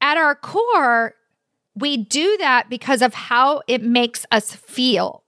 at 0.00 0.16
our 0.16 0.34
core, 0.34 1.14
we 1.74 1.98
do 1.98 2.36
that 2.38 2.70
because 2.70 3.02
of 3.02 3.12
how 3.14 3.62
it 3.66 3.82
makes 3.82 4.24
us 4.30 4.54
feel. 4.54 5.21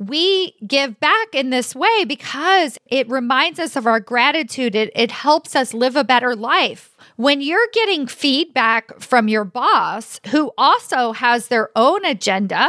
We 0.00 0.54
give 0.66 0.98
back 0.98 1.34
in 1.34 1.50
this 1.50 1.74
way 1.74 2.04
because 2.06 2.78
it 2.86 3.06
reminds 3.10 3.58
us 3.58 3.76
of 3.76 3.86
our 3.86 4.00
gratitude. 4.00 4.74
It, 4.74 4.90
it 4.96 5.10
helps 5.10 5.54
us 5.54 5.74
live 5.74 5.94
a 5.94 6.02
better 6.02 6.34
life 6.34 6.96
when 7.16 7.42
you're 7.42 7.68
getting 7.74 8.06
feedback 8.06 8.98
from 8.98 9.28
your 9.28 9.44
boss, 9.44 10.20
who 10.28 10.52
also 10.56 11.12
has 11.12 11.48
their 11.48 11.68
own 11.76 12.02
agenda, 12.06 12.66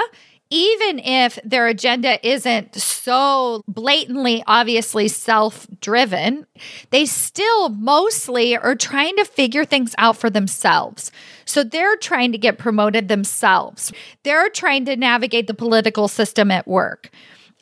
even 0.52 1.00
if 1.00 1.40
their 1.44 1.66
agenda 1.66 2.26
isn't 2.28 2.76
so 2.76 3.64
blatantly, 3.68 4.44
obviously 4.46 5.08
self 5.08 5.66
driven, 5.80 6.46
they 6.92 7.06
still 7.08 7.70
mostly 7.70 8.56
are 8.56 8.76
trying 8.76 9.16
to 9.16 9.26
figure 9.26 9.66
things 9.66 9.96
out 9.98 10.18
for 10.18 10.30
themselves. 10.30 11.12
So 11.46 11.64
they're 11.64 11.98
trying 11.98 12.32
to 12.34 12.38
get 12.38 12.60
promoted 12.60 13.08
themselves, 13.08 13.92
they're 14.22 14.50
trying 14.50 14.86
to 14.86 14.96
navigate 14.96 15.48
the 15.48 15.56
political 15.56 16.08
system 16.08 16.52
at 16.52 16.68
work. 16.68 17.10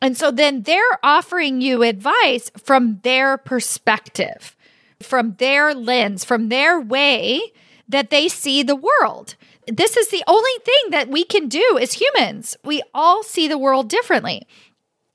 And 0.02 0.16
so 0.16 0.30
then 0.30 0.62
they're 0.62 0.98
offering 1.02 1.62
you 1.62 1.82
advice 1.82 2.50
from 2.58 3.00
their 3.02 3.38
perspective 3.38 4.56
from 5.02 5.34
their 5.38 5.74
lens, 5.74 6.24
from 6.24 6.48
their 6.48 6.80
way 6.80 7.40
that 7.88 8.10
they 8.10 8.28
see 8.28 8.62
the 8.62 8.76
world. 8.76 9.34
This 9.70 9.96
is 9.96 10.08
the 10.08 10.24
only 10.26 10.50
thing 10.64 10.90
that 10.90 11.08
we 11.08 11.24
can 11.24 11.48
do 11.48 11.78
as 11.80 11.94
humans. 11.94 12.56
We 12.64 12.82
all 12.92 13.22
see 13.22 13.48
the 13.48 13.58
world 13.58 13.88
differently. 13.88 14.46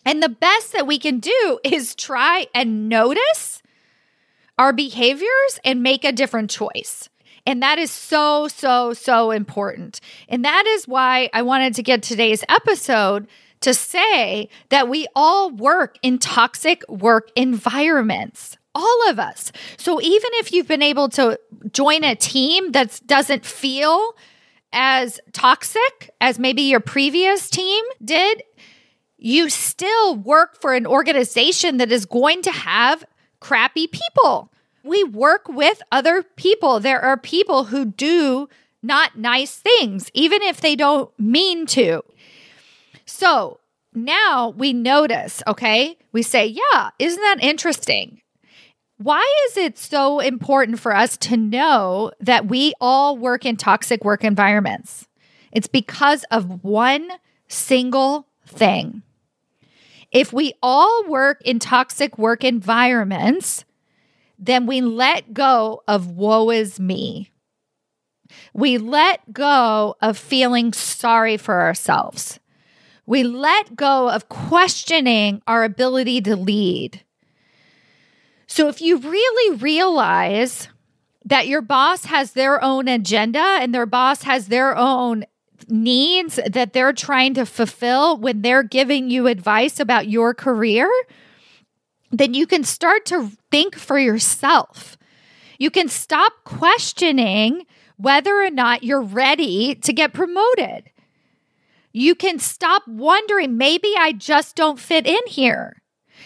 And 0.05 0.21
the 0.21 0.29
best 0.29 0.71
that 0.73 0.87
we 0.87 0.99
can 0.99 1.19
do 1.19 1.59
is 1.63 1.95
try 1.95 2.47
and 2.53 2.89
notice 2.89 3.61
our 4.57 4.71
behaviors 4.71 5.59
and 5.63 5.83
make 5.83 6.05
a 6.05 6.13
different 6.13 6.49
choice. 6.49 7.09
And 7.45 7.61
that 7.61 7.77
is 7.77 7.91
so, 7.91 8.47
so, 8.47 8.93
so 8.93 9.31
important. 9.31 9.99
And 10.29 10.43
that 10.45 10.65
is 10.65 10.87
why 10.87 11.29
I 11.33 11.41
wanted 11.41 11.75
to 11.75 11.83
get 11.83 12.01
today's 12.01 12.43
episode 12.49 13.27
to 13.61 13.73
say 13.73 14.49
that 14.69 14.89
we 14.89 15.07
all 15.15 15.51
work 15.51 15.97
in 16.01 16.17
toxic 16.17 16.83
work 16.89 17.31
environments 17.35 18.57
all 18.75 19.09
of 19.09 19.17
us. 19.17 19.51
So 19.77 20.01
even 20.01 20.29
if 20.33 20.51
you've 20.51 20.67
been 20.67 20.81
able 20.81 21.07
to 21.09 21.39
join 21.71 22.03
a 22.03 22.13
team 22.13 22.73
that 22.73 22.99
doesn't 23.05 23.45
feel 23.45 24.15
as 24.75 25.19
toxic 25.31 26.11
as 26.21 26.37
maybe 26.37 26.63
your 26.63 26.81
previous 26.81 27.49
team 27.49 27.83
did, 28.03 28.43
you 29.17 29.49
still 29.49 30.15
work 30.15 30.61
for 30.61 30.73
an 30.75 30.85
organization 30.85 31.77
that 31.77 31.91
is 31.91 32.05
going 32.05 32.41
to 32.43 32.51
have 32.51 33.05
crappy 33.39 33.87
people. 33.87 34.51
We 34.83 35.03
work 35.03 35.47
with 35.47 35.81
other 35.91 36.21
people. 36.21 36.79
There 36.79 37.01
are 37.01 37.17
people 37.17 37.65
who 37.65 37.85
do 37.85 38.49
not 38.83 39.17
nice 39.17 39.55
things, 39.55 40.11
even 40.13 40.41
if 40.43 40.61
they 40.61 40.75
don't 40.75 41.09
mean 41.17 41.65
to. 41.67 42.03
So, 43.05 43.59
now 43.93 44.49
we 44.49 44.73
notice, 44.73 45.41
okay? 45.47 45.97
We 46.11 46.21
say, 46.21 46.45
yeah, 46.45 46.89
isn't 46.99 47.21
that 47.21 47.41
interesting? 47.41 48.21
Why 48.97 49.25
is 49.47 49.57
it 49.57 49.77
so 49.77 50.19
important 50.19 50.79
for 50.79 50.95
us 50.95 51.17
to 51.17 51.35
know 51.35 52.11
that 52.21 52.47
we 52.47 52.73
all 52.79 53.17
work 53.17 53.45
in 53.45 53.57
toxic 53.57 54.05
work 54.05 54.23
environments? 54.23 55.07
It's 55.51 55.67
because 55.67 56.23
of 56.31 56.63
one 56.63 57.09
single 57.47 58.27
thing. 58.45 59.01
If 60.11 60.31
we 60.31 60.53
all 60.63 61.03
work 61.09 61.41
in 61.43 61.59
toxic 61.59 62.17
work 62.17 62.45
environments, 62.45 63.65
then 64.39 64.65
we 64.65 64.79
let 64.79 65.33
go 65.33 65.83
of 65.87 66.11
woe 66.11 66.49
is 66.49 66.79
me. 66.79 67.31
We 68.53 68.77
let 68.77 69.33
go 69.33 69.95
of 70.01 70.17
feeling 70.17 70.71
sorry 70.71 71.35
for 71.35 71.61
ourselves. 71.61 72.39
We 73.05 73.23
let 73.23 73.75
go 73.75 74.09
of 74.09 74.29
questioning 74.29 75.41
our 75.47 75.63
ability 75.63 76.21
to 76.21 76.35
lead. 76.35 77.03
So 78.47 78.67
if 78.67 78.81
you 78.81 78.97
really 78.97 79.57
realize 79.57 80.67
that 81.25 81.47
your 81.47 81.61
boss 81.61 82.05
has 82.05 82.33
their 82.33 82.63
own 82.63 82.87
agenda 82.87 83.39
and 83.39 83.73
their 83.73 83.87
boss 83.87 84.23
has 84.23 84.47
their 84.47 84.77
own 84.77 85.25
needs 85.67 86.39
that 86.45 86.73
they're 86.73 86.93
trying 86.93 87.33
to 87.33 87.45
fulfill 87.45 88.17
when 88.17 88.41
they're 88.41 88.63
giving 88.63 89.09
you 89.09 89.27
advice 89.27 89.79
about 89.79 90.07
your 90.07 90.33
career, 90.33 90.91
then 92.11 92.33
you 92.33 92.45
can 92.45 92.63
start 92.63 93.05
to 93.07 93.31
think 93.51 93.75
for 93.75 93.97
yourself. 93.97 94.97
You 95.57 95.71
can 95.71 95.87
stop 95.87 96.33
questioning 96.43 97.65
whether 97.97 98.43
or 98.43 98.51
not 98.51 98.83
you're 98.83 99.01
ready 99.01 99.75
to 99.75 99.93
get 99.93 100.13
promoted. 100.13 100.91
You 101.91 102.13
can 102.13 102.39
stop 102.39 102.83
wondering, 102.87 103.57
maybe 103.57 103.93
I 103.97 104.11
just 104.11 104.55
don't 104.55 104.79
fit 104.79 105.07
in 105.07 105.21
here. 105.27 105.81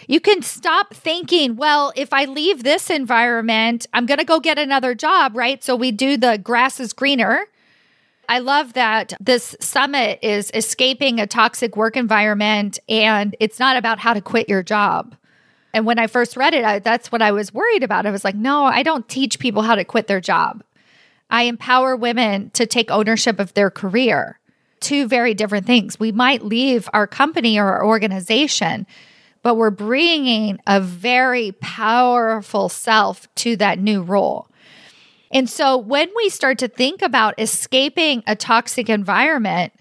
You 0.08 0.20
can 0.20 0.42
stop 0.42 0.94
thinking, 0.94 1.56
well, 1.56 1.92
if 1.96 2.14
I 2.14 2.26
leave 2.26 2.64
this 2.64 2.90
environment, 2.90 3.86
I'm 3.94 4.06
going 4.06 4.20
to 4.20 4.26
go 4.26 4.40
get 4.40 4.58
another 4.58 4.96
job, 4.96 5.36
right? 5.36 5.64
So 5.64 5.76
we 5.76 5.92
do 5.92 6.18
the 6.18 6.38
grass 6.38 6.80
is 6.80 6.94
greener. 6.94 7.48
I 8.28 8.40
love 8.40 8.74
that 8.74 9.14
this 9.20 9.56
summit 9.60 10.20
is 10.22 10.52
escaping 10.54 11.20
a 11.20 11.26
toxic 11.26 11.76
work 11.76 11.98
environment 11.98 12.78
and 12.88 13.36
it's 13.40 13.60
not 13.60 13.76
about 13.76 13.98
how 13.98 14.14
to 14.14 14.22
quit 14.22 14.48
your 14.48 14.62
job. 14.62 15.16
And 15.74 15.86
when 15.86 16.00
I 16.00 16.08
first 16.08 16.38
read 16.38 16.54
it, 16.54 16.64
I, 16.64 16.80
that's 16.80 17.12
what 17.12 17.22
I 17.22 17.32
was 17.32 17.54
worried 17.54 17.84
about. 17.84 18.06
I 18.06 18.12
was 18.12 18.24
like, 18.24 18.36
no, 18.36 18.66
I 18.66 18.84
don't 18.84 19.08
teach 19.08 19.40
people 19.40 19.64
how 19.64 19.76
to 19.76 19.84
quit 19.84 20.08
their 20.08 20.22
job. 20.22 20.64
I 21.30 21.44
empower 21.44 21.96
women 21.96 22.50
to 22.52 22.66
take 22.66 22.90
ownership 22.90 23.40
of 23.40 23.54
their 23.54 23.70
career. 23.70 24.40
Two 24.80 25.08
very 25.08 25.34
different 25.34 25.68
things. 25.68 26.00
We 26.00 26.12
might 26.12 26.44
leave 26.44 26.90
our 26.94 27.06
company 27.06 27.60
or 27.60 27.66
our 27.66 27.86
organization, 27.86 28.88
but 29.42 29.56
we're 29.56 29.70
bringing 29.70 30.60
a 30.68 30.82
very 30.82 31.54
powerful 31.54 32.70
self 32.70 33.34
to 33.36 33.56
that 33.58 33.80
new 33.80 34.02
role. 34.02 34.48
And 35.32 35.50
so 35.50 35.78
when 35.78 36.10
we 36.16 36.30
start 36.30 36.58
to 36.60 36.68
think 36.68 37.02
about 37.02 37.40
escaping 37.40 38.24
a 38.26 38.36
toxic 38.36 38.90
environment 38.90 39.74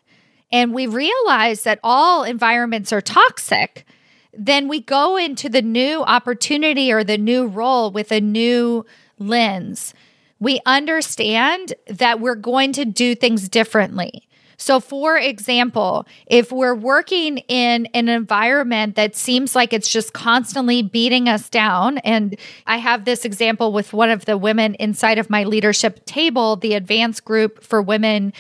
and 0.53 0.75
we 0.75 0.87
realize 0.87 1.63
that 1.63 1.81
all 1.83 2.23
environments 2.23 2.93
are 2.93 3.01
toxic, 3.01 3.87
then 4.33 4.69
we 4.69 4.81
go 4.81 5.17
into 5.17 5.49
the 5.49 5.63
new 5.63 6.03
opportunity 6.03 6.93
or 6.93 7.03
the 7.03 7.19
new 7.19 7.47
role 7.47 7.91
with 7.91 8.13
a 8.13 8.21
new 8.21 8.85
lens. 9.19 9.95
We 10.39 10.61
understand 10.67 11.75
that 11.87 12.21
we're 12.21 12.37
going 12.37 12.73
to 12.75 12.85
do 12.85 13.15
things 13.15 13.49
differently. 13.49 14.28
So, 14.61 14.81
for 14.81 15.17
example, 15.17 16.05
if 16.27 16.51
we're 16.51 16.75
working 16.75 17.39
in 17.47 17.87
an 17.95 18.09
environment 18.09 18.97
that 18.97 19.15
seems 19.15 19.55
like 19.55 19.73
it's 19.73 19.89
just 19.89 20.13
constantly 20.13 20.83
beating 20.83 21.29
us 21.29 21.49
down, 21.49 21.99
and 21.99 22.37
I 22.67 22.79
have 22.79 23.05
this 23.05 23.25
example 23.25 23.73
with 23.73 23.93
one 23.93 24.11
of 24.11 24.25
the 24.25 24.37
women 24.37 24.75
inside 24.75 25.19
of 25.19 25.31
my 25.31 25.45
leadership 25.45 26.05
table, 26.07 26.57
the 26.57 26.75
advanced 26.75 27.25
group 27.25 27.63
for 27.63 27.81
women 27.81 28.33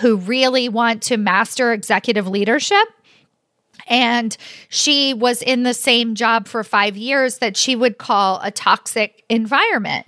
who 0.00 0.18
really 0.18 0.68
want 0.68 1.02
to 1.04 1.16
master 1.16 1.72
executive 1.72 2.28
leadership. 2.28 2.86
And 3.86 4.36
she 4.68 5.14
was 5.14 5.40
in 5.40 5.62
the 5.62 5.74
same 5.74 6.14
job 6.14 6.48
for 6.48 6.62
five 6.64 6.98
years 6.98 7.38
that 7.38 7.56
she 7.56 7.76
would 7.76 7.96
call 7.96 8.40
a 8.42 8.50
toxic 8.50 9.24
environment. 9.30 10.06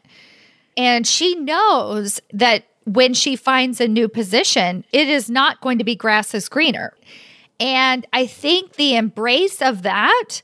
And 0.77 1.07
she 1.07 1.35
knows 1.37 2.21
that 2.35 2.65
when 2.87 3.15
she 3.15 3.37
finds 3.37 3.81
a 3.81 3.89
new 3.89 4.09
position, 4.09 4.85
it 4.93 5.09
is 5.09 5.31
not 5.31 5.61
going 5.61 5.79
to 5.79 5.85
be 5.85 5.95
grass 5.95 6.35
is 6.35 6.49
greener. 6.49 6.95
And 7.61 8.07
I 8.13 8.27
think 8.27 8.75
the 8.75 8.97
embrace 8.97 9.63
of 9.63 9.83
that 9.83 10.43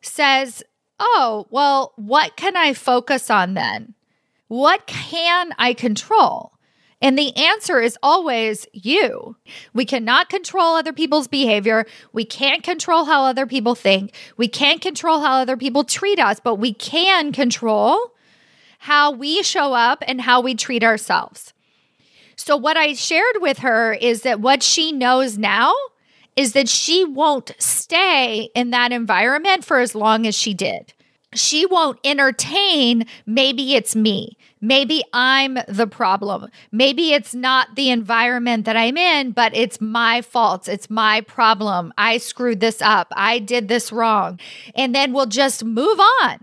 says, 0.00 0.62
oh, 0.98 1.46
well, 1.50 1.92
what 1.96 2.36
can 2.36 2.56
I 2.56 2.74
focus 2.74 3.30
on 3.30 3.54
then? 3.54 3.94
What 4.48 4.86
can 4.86 5.52
I 5.58 5.74
control? 5.74 6.52
And 7.02 7.18
the 7.18 7.36
answer 7.36 7.80
is 7.80 7.98
always 8.02 8.66
you. 8.72 9.36
We 9.74 9.84
cannot 9.84 10.30
control 10.30 10.74
other 10.74 10.92
people's 10.92 11.28
behavior. 11.28 11.84
We 12.12 12.24
can't 12.24 12.62
control 12.62 13.04
how 13.04 13.24
other 13.24 13.46
people 13.46 13.74
think. 13.74 14.14
We 14.38 14.48
can't 14.48 14.80
control 14.80 15.20
how 15.20 15.34
other 15.34 15.56
people 15.56 15.84
treat 15.84 16.18
us, 16.18 16.40
but 16.40 16.54
we 16.54 16.72
can 16.72 17.32
control 17.32 18.12
how 18.78 19.10
we 19.10 19.42
show 19.42 19.74
up 19.74 20.02
and 20.06 20.20
how 20.20 20.40
we 20.40 20.54
treat 20.54 20.82
ourselves. 20.82 21.52
So, 22.36 22.56
what 22.56 22.76
I 22.76 22.94
shared 22.94 23.36
with 23.40 23.58
her 23.58 23.92
is 23.94 24.22
that 24.22 24.40
what 24.40 24.62
she 24.62 24.92
knows 24.92 25.38
now 25.38 25.74
is 26.36 26.52
that 26.52 26.68
she 26.68 27.04
won't 27.04 27.52
stay 27.58 28.50
in 28.54 28.70
that 28.70 28.92
environment 28.92 29.64
for 29.64 29.78
as 29.78 29.94
long 29.94 30.26
as 30.26 30.34
she 30.34 30.52
did. 30.52 30.92
She 31.32 31.66
won't 31.66 31.98
entertain, 32.04 33.06
maybe 33.26 33.74
it's 33.74 33.96
me. 33.96 34.36
Maybe 34.60 35.04
I'm 35.12 35.58
the 35.68 35.86
problem. 35.86 36.48
Maybe 36.72 37.12
it's 37.12 37.34
not 37.34 37.76
the 37.76 37.90
environment 37.90 38.64
that 38.64 38.76
I'm 38.76 38.96
in, 38.96 39.32
but 39.32 39.54
it's 39.54 39.80
my 39.80 40.22
fault. 40.22 40.68
It's 40.68 40.88
my 40.88 41.20
problem. 41.20 41.92
I 41.98 42.16
screwed 42.16 42.60
this 42.60 42.80
up. 42.80 43.08
I 43.14 43.40
did 43.40 43.68
this 43.68 43.92
wrong. 43.92 44.40
And 44.74 44.94
then 44.94 45.12
we'll 45.12 45.26
just 45.26 45.64
move 45.64 46.00
on. 46.22 46.38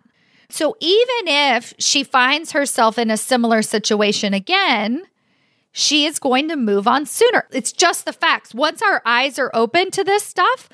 So 0.50 0.76
even 0.80 1.28
if 1.28 1.74
she 1.80 2.04
finds 2.04 2.52
herself 2.52 3.00
in 3.00 3.10
a 3.10 3.18
similar 3.18 3.62
situation 3.62 4.34
again, 4.34 5.04
she 5.72 6.06
is 6.06 6.20
going 6.20 6.50
to 6.50 6.56
move 6.56 6.88
on 6.88 7.06
sooner. 7.06 7.48
It's 7.52 7.72
just 7.72 8.06
the 8.06 8.14
facts. 8.14 8.54
Once 8.54 8.82
our 8.82 9.02
eyes 9.06 9.40
are 9.40 9.52
open 9.54 9.92
to 9.92 10.04
this 10.04 10.24
stuff, 10.24 10.70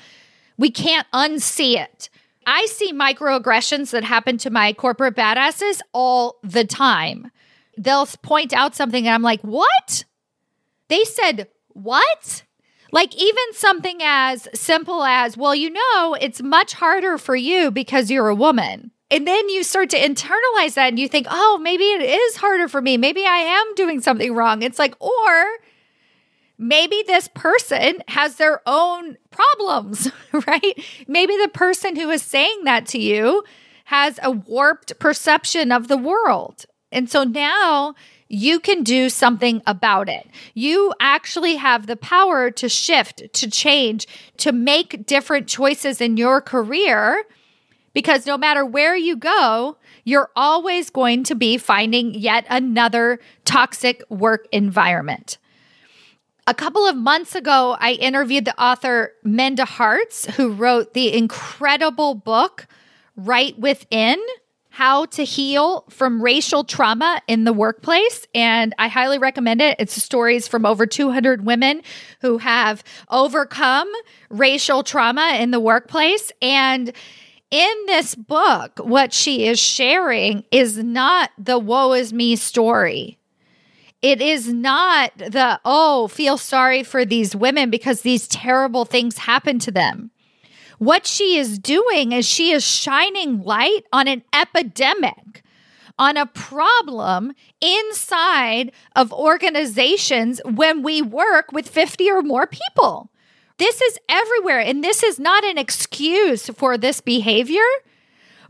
we 0.56 0.70
can't 0.70 1.06
unsee 1.12 1.76
it. 1.76 2.10
I 2.46 2.66
see 2.66 2.92
microaggressions 2.92 3.90
that 3.90 4.04
happen 4.04 4.38
to 4.38 4.50
my 4.50 4.72
corporate 4.72 5.14
badasses 5.14 5.80
all 5.92 6.38
the 6.42 6.64
time. 6.64 7.30
They'll 7.76 8.06
point 8.06 8.52
out 8.52 8.74
something 8.74 9.06
and 9.06 9.14
I'm 9.14 9.22
like, 9.22 9.42
what? 9.42 10.04
They 10.88 11.04
said, 11.04 11.48
what? 11.68 12.44
Like, 12.90 13.14
even 13.14 13.52
something 13.52 13.98
as 14.02 14.48
simple 14.54 15.04
as, 15.04 15.36
well, 15.36 15.54
you 15.54 15.70
know, 15.70 16.16
it's 16.18 16.40
much 16.42 16.72
harder 16.72 17.18
for 17.18 17.36
you 17.36 17.70
because 17.70 18.10
you're 18.10 18.28
a 18.28 18.34
woman. 18.34 18.90
And 19.10 19.26
then 19.26 19.48
you 19.48 19.62
start 19.62 19.90
to 19.90 19.98
internalize 19.98 20.74
that 20.74 20.88
and 20.88 20.98
you 20.98 21.08
think, 21.08 21.26
oh, 21.30 21.58
maybe 21.62 21.84
it 21.84 22.02
is 22.02 22.36
harder 22.36 22.68
for 22.68 22.82
me. 22.82 22.96
Maybe 22.96 23.24
I 23.24 23.38
am 23.38 23.74
doing 23.74 24.00
something 24.00 24.34
wrong. 24.34 24.62
It's 24.62 24.78
like, 24.78 24.94
or 25.00 25.46
maybe 26.58 27.02
this 27.06 27.28
person 27.28 28.02
has 28.08 28.36
their 28.36 28.60
own 28.66 29.16
problems, 29.30 30.10
right? 30.46 30.84
Maybe 31.06 31.36
the 31.38 31.48
person 31.48 31.96
who 31.96 32.10
is 32.10 32.22
saying 32.22 32.64
that 32.64 32.86
to 32.88 32.98
you 32.98 33.44
has 33.84 34.20
a 34.22 34.30
warped 34.30 34.98
perception 34.98 35.72
of 35.72 35.88
the 35.88 35.96
world. 35.96 36.66
And 36.92 37.10
so 37.10 37.24
now 37.24 37.94
you 38.28 38.60
can 38.60 38.82
do 38.82 39.08
something 39.08 39.62
about 39.66 40.10
it. 40.10 40.26
You 40.52 40.92
actually 41.00 41.56
have 41.56 41.86
the 41.86 41.96
power 41.96 42.50
to 42.50 42.68
shift, 42.68 43.32
to 43.32 43.50
change, 43.50 44.06
to 44.36 44.52
make 44.52 45.06
different 45.06 45.48
choices 45.48 46.02
in 46.02 46.18
your 46.18 46.42
career 46.42 47.24
because 47.98 48.26
no 48.26 48.38
matter 48.38 48.64
where 48.64 48.94
you 48.94 49.16
go, 49.16 49.76
you're 50.04 50.30
always 50.36 50.88
going 50.88 51.24
to 51.24 51.34
be 51.34 51.58
finding 51.58 52.14
yet 52.14 52.46
another 52.48 53.18
toxic 53.44 54.04
work 54.08 54.46
environment. 54.52 55.36
A 56.46 56.54
couple 56.54 56.86
of 56.86 56.94
months 56.94 57.34
ago, 57.34 57.76
I 57.80 57.94
interviewed 57.94 58.44
the 58.44 58.56
author 58.56 59.14
Minda 59.24 59.64
Harts, 59.64 60.26
who 60.36 60.52
wrote 60.52 60.94
the 60.94 61.12
incredible 61.12 62.14
book 62.14 62.68
Right 63.16 63.58
Within 63.58 64.24
How 64.68 65.06
to 65.06 65.24
Heal 65.24 65.84
from 65.90 66.22
Racial 66.22 66.62
Trauma 66.62 67.20
in 67.26 67.42
the 67.42 67.52
Workplace. 67.52 68.28
And 68.32 68.76
I 68.78 68.86
highly 68.86 69.18
recommend 69.18 69.60
it. 69.60 69.74
It's 69.80 70.00
stories 70.00 70.46
from 70.46 70.64
over 70.64 70.86
200 70.86 71.44
women 71.44 71.82
who 72.20 72.38
have 72.38 72.84
overcome 73.10 73.90
racial 74.30 74.84
trauma 74.84 75.36
in 75.40 75.50
the 75.50 75.58
workplace. 75.58 76.30
And 76.40 76.92
in 77.50 77.74
this 77.86 78.14
book, 78.14 78.78
what 78.78 79.12
she 79.12 79.46
is 79.46 79.58
sharing 79.58 80.44
is 80.50 80.78
not 80.78 81.30
the 81.38 81.58
woe 81.58 81.92
is 81.94 82.12
me 82.12 82.36
story. 82.36 83.18
It 84.00 84.20
is 84.20 84.52
not 84.52 85.16
the, 85.16 85.60
oh, 85.64 86.08
feel 86.08 86.38
sorry 86.38 86.82
for 86.82 87.04
these 87.04 87.34
women 87.34 87.70
because 87.70 88.02
these 88.02 88.28
terrible 88.28 88.84
things 88.84 89.18
happen 89.18 89.58
to 89.60 89.70
them. 89.70 90.10
What 90.78 91.06
she 91.06 91.36
is 91.36 91.58
doing 91.58 92.12
is 92.12 92.24
she 92.24 92.52
is 92.52 92.64
shining 92.64 93.42
light 93.42 93.82
on 93.92 94.06
an 94.06 94.22
epidemic, 94.32 95.42
on 95.98 96.16
a 96.16 96.26
problem 96.26 97.32
inside 97.60 98.70
of 98.94 99.12
organizations 99.12 100.40
when 100.44 100.82
we 100.84 101.02
work 101.02 101.50
with 101.50 101.68
50 101.68 102.08
or 102.10 102.22
more 102.22 102.46
people. 102.46 103.10
This 103.58 103.80
is 103.80 103.98
everywhere. 104.08 104.60
And 104.60 104.82
this 104.82 105.02
is 105.02 105.18
not 105.18 105.44
an 105.44 105.58
excuse 105.58 106.48
for 106.48 106.78
this 106.78 107.00
behavior. 107.00 107.60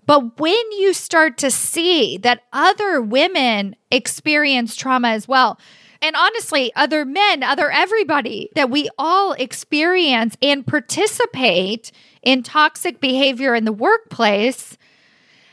But 0.07 0.39
when 0.41 0.73
you 0.73 0.95
start 0.95 1.37
to 1.39 1.51
see 1.51 2.17
that 2.19 2.45
other 2.53 3.03
women 3.03 3.77
experience 3.91 4.75
trauma 4.75 5.09
as 5.09 5.29
well, 5.29 5.59
and 6.01 6.15
honestly, 6.17 6.73
other 6.77 7.05
men, 7.05 7.43
other 7.43 7.71
everybody, 7.71 8.51
that 8.55 8.71
we 8.71 8.89
all 8.99 9.33
experience 9.33 10.37
and 10.41 10.67
participate 10.67 11.91
in 12.23 12.43
toxic 12.43 13.01
behavior 13.01 13.55
in 13.55 13.65
the 13.65 13.73
workplace, 13.73 14.79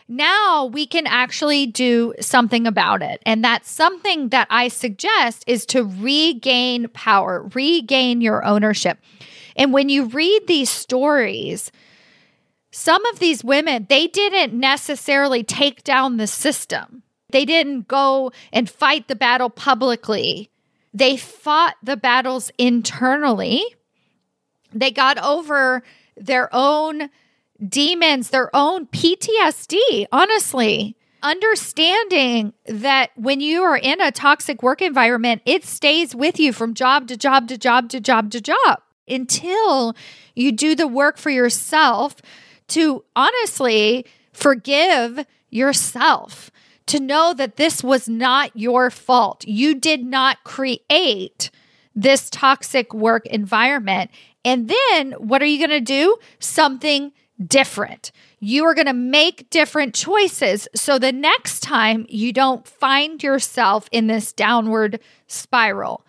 now 0.07 0.65
we 0.65 0.85
can 0.85 1.07
actually 1.07 1.65
do 1.65 2.13
something 2.19 2.67
about 2.67 3.01
it. 3.01 3.21
And 3.25 3.43
that's 3.43 3.69
something 3.69 4.29
that 4.29 4.47
I 4.51 4.67
suggest 4.67 5.43
is 5.47 5.65
to 5.67 5.83
regain 5.83 6.87
power, 6.89 7.49
regain 7.53 8.21
your 8.21 8.45
ownership. 8.45 8.99
And 9.55 9.71
when 9.73 9.89
you 9.89 10.05
read 10.05 10.47
these 10.47 10.69
stories, 10.69 11.71
some 12.71 13.05
of 13.05 13.19
these 13.19 13.43
women, 13.43 13.85
they 13.89 14.07
didn't 14.07 14.53
necessarily 14.53 15.43
take 15.43 15.83
down 15.83 16.17
the 16.17 16.27
system. 16.27 17.03
They 17.29 17.45
didn't 17.45 17.87
go 17.87 18.31
and 18.51 18.69
fight 18.69 19.07
the 19.07 19.15
battle 19.15 19.49
publicly. 19.49 20.49
They 20.93 21.17
fought 21.17 21.75
the 21.81 21.97
battles 21.97 22.51
internally. 22.57 23.63
They 24.73 24.91
got 24.91 25.17
over 25.17 25.83
their 26.17 26.49
own 26.53 27.09
demons, 27.65 28.29
their 28.29 28.53
own 28.53 28.87
PTSD, 28.87 30.07
honestly. 30.11 30.97
Understanding 31.23 32.53
that 32.67 33.11
when 33.15 33.39
you 33.39 33.63
are 33.63 33.77
in 33.77 33.99
a 33.99 34.11
toxic 34.11 34.61
work 34.61 34.81
environment, 34.81 35.41
it 35.45 35.65
stays 35.65 36.13
with 36.13 36.39
you 36.39 36.53
from 36.53 36.73
job 36.73 37.07
to 37.07 37.17
job 37.17 37.47
to 37.47 37.57
job 37.57 37.89
to 37.89 37.99
job 37.99 38.31
to 38.31 38.41
job 38.41 38.81
until 39.07 39.95
you 40.35 40.51
do 40.51 40.75
the 40.75 40.87
work 40.87 41.17
for 41.17 41.29
yourself 41.29 42.15
to 42.69 43.03
honestly 43.15 44.05
forgive 44.33 45.25
yourself, 45.49 46.51
to 46.87 46.99
know 46.99 47.33
that 47.33 47.55
this 47.55 47.83
was 47.83 48.07
not 48.07 48.51
your 48.55 48.89
fault. 48.89 49.45
You 49.47 49.75
did 49.75 50.05
not 50.05 50.43
create 50.43 51.49
this 51.95 52.29
toxic 52.29 52.93
work 52.93 53.25
environment. 53.27 54.11
And 54.43 54.69
then 54.69 55.13
what 55.13 55.41
are 55.41 55.45
you 55.45 55.57
going 55.57 55.69
to 55.69 55.81
do? 55.81 56.17
Something 56.39 57.13
different. 57.43 58.11
You 58.39 58.65
are 58.65 58.73
going 58.73 58.87
to 58.87 58.93
make 58.93 59.49
different 59.49 59.95
choices. 59.95 60.67
So 60.75 60.99
the 60.99 61.11
next 61.11 61.61
time 61.61 62.05
you 62.09 62.31
don't 62.31 62.67
find 62.67 63.21
yourself 63.23 63.87
in 63.91 64.07
this 64.07 64.31
downward 64.33 64.99
spiral. 65.27 66.05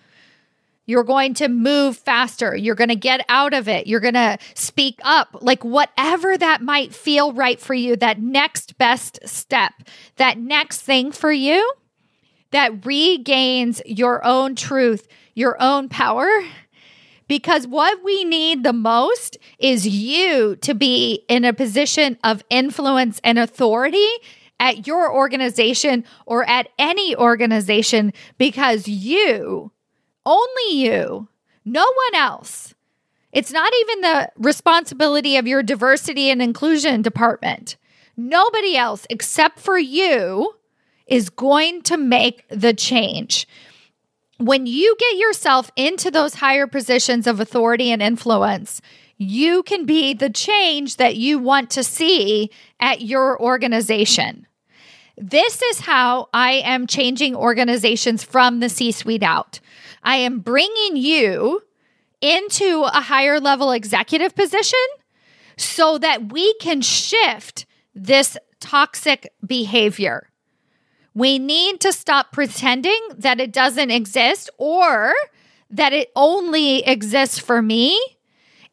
You're 0.87 1.05
going 1.05 1.35
to 1.35 1.49
move 1.49 1.97
faster. 1.97 2.57
You're 2.57 2.77
going 2.77 2.89
to 2.89 2.97
get 2.97 3.25
out 3.29 3.53
of 3.53 3.69
it. 3.69 3.87
You're 3.87 4.01
going 4.01 4.15
to 4.15 4.39
speak 4.55 4.99
up, 5.03 5.37
like 5.41 5.65
whatever 5.65 6.39
that 6.39 6.63
might 6.63 6.95
feel 6.95 7.33
right 7.33 7.61
for 7.61 7.75
you, 7.75 7.97
that 7.97 8.21
next 8.21 8.79
best 8.79 9.19
step, 9.27 9.73
that 10.17 10.39
next 10.39 10.81
thing 10.81 11.13
for 11.13 11.33
you 11.33 11.73
that 12.51 12.87
regains 12.87 13.83
your 13.85 14.25
own 14.25 14.55
truth, 14.55 15.07
your 15.35 15.61
own 15.61 15.89
power. 15.89 16.29
Because 17.29 17.67
what 17.67 18.05
we 18.05 18.25
need 18.25 18.63
the 18.63 18.73
most 18.73 19.37
is 19.59 19.87
you 19.87 20.57
to 20.57 20.75
be 20.75 21.25
in 21.29 21.45
a 21.45 21.53
position 21.53 22.17
of 22.23 22.45
influence 22.49 23.21
and 23.25 23.39
authority 23.39 24.09
at 24.61 24.87
your 24.87 25.13
organization 25.13 26.05
or 26.25 26.49
at 26.49 26.69
any 26.79 27.17
organization 27.17 28.13
because 28.39 28.87
you 28.87 29.73
only 30.27 30.73
you, 30.73 31.29
no 31.65 31.85
one 31.85 32.21
else. 32.21 32.75
It's 33.33 33.53
not 33.53 33.73
even 33.81 34.01
the 34.01 34.31
responsibility 34.37 35.37
of 35.37 35.47
your 35.47 35.63
diversity 35.63 36.31
and 36.31 36.43
inclusion 36.43 37.03
department. 37.03 37.77
Nobody 38.17 38.77
else 38.77 39.07
except 39.11 39.59
for 39.59 39.79
you 39.79 40.55
is 41.07 41.31
going 41.31 41.83
to 41.83 41.97
make 41.97 42.45
the 42.49 42.75
change. 42.75 43.47
When 44.39 44.67
you 44.67 44.97
get 44.99 45.17
yourself 45.17 45.71
into 45.77 46.11
those 46.11 46.35
higher 46.35 46.67
positions 46.67 47.27
of 47.27 47.41
authority 47.41 47.91
and 47.91 48.03
influence, 48.03 48.81
you 49.19 49.63
can 49.63 49.87
be 49.87 50.13
the 50.13 50.31
change 50.31 50.97
that 50.97 51.17
you 51.17 51.39
want 51.39 51.71
to 51.71 51.85
see 51.85 52.51
at 52.81 53.01
your 53.03 53.41
organization. 53.41 54.47
This 55.17 55.63
is 55.63 55.81
how 55.81 56.29
I 56.35 56.53
am 56.65 56.87
changing 56.87 57.35
organizations 57.35 58.23
from 58.23 58.61
the 58.61 58.69
C 58.69 58.93
suite 58.93 59.23
out. 59.23 59.61
I 60.07 60.19
am 60.19 60.39
bringing 60.39 60.97
you 60.97 61.63
into 62.21 62.85
a 62.85 63.01
higher 63.01 63.41
level 63.41 63.73
executive 63.73 64.37
position 64.37 64.79
so 65.57 65.99
that 65.99 66.33
we 66.33 66.55
can 66.55 66.81
shift 66.81 67.67
this 67.93 68.37
toxic 68.61 69.33
behavior. 69.45 70.31
We 71.13 71.41
need 71.41 71.81
to 71.81 71.93
stop 71.93 72.31
pretending 72.31 73.01
that 73.19 73.41
it 73.41 73.53
doesn't 73.53 73.91
exist 73.91 74.49
or 74.59 75.13
that 75.71 75.93
it 75.93 76.13
only 76.15 76.87
exists 76.87 77.41
for 77.41 77.61
me. 77.61 78.01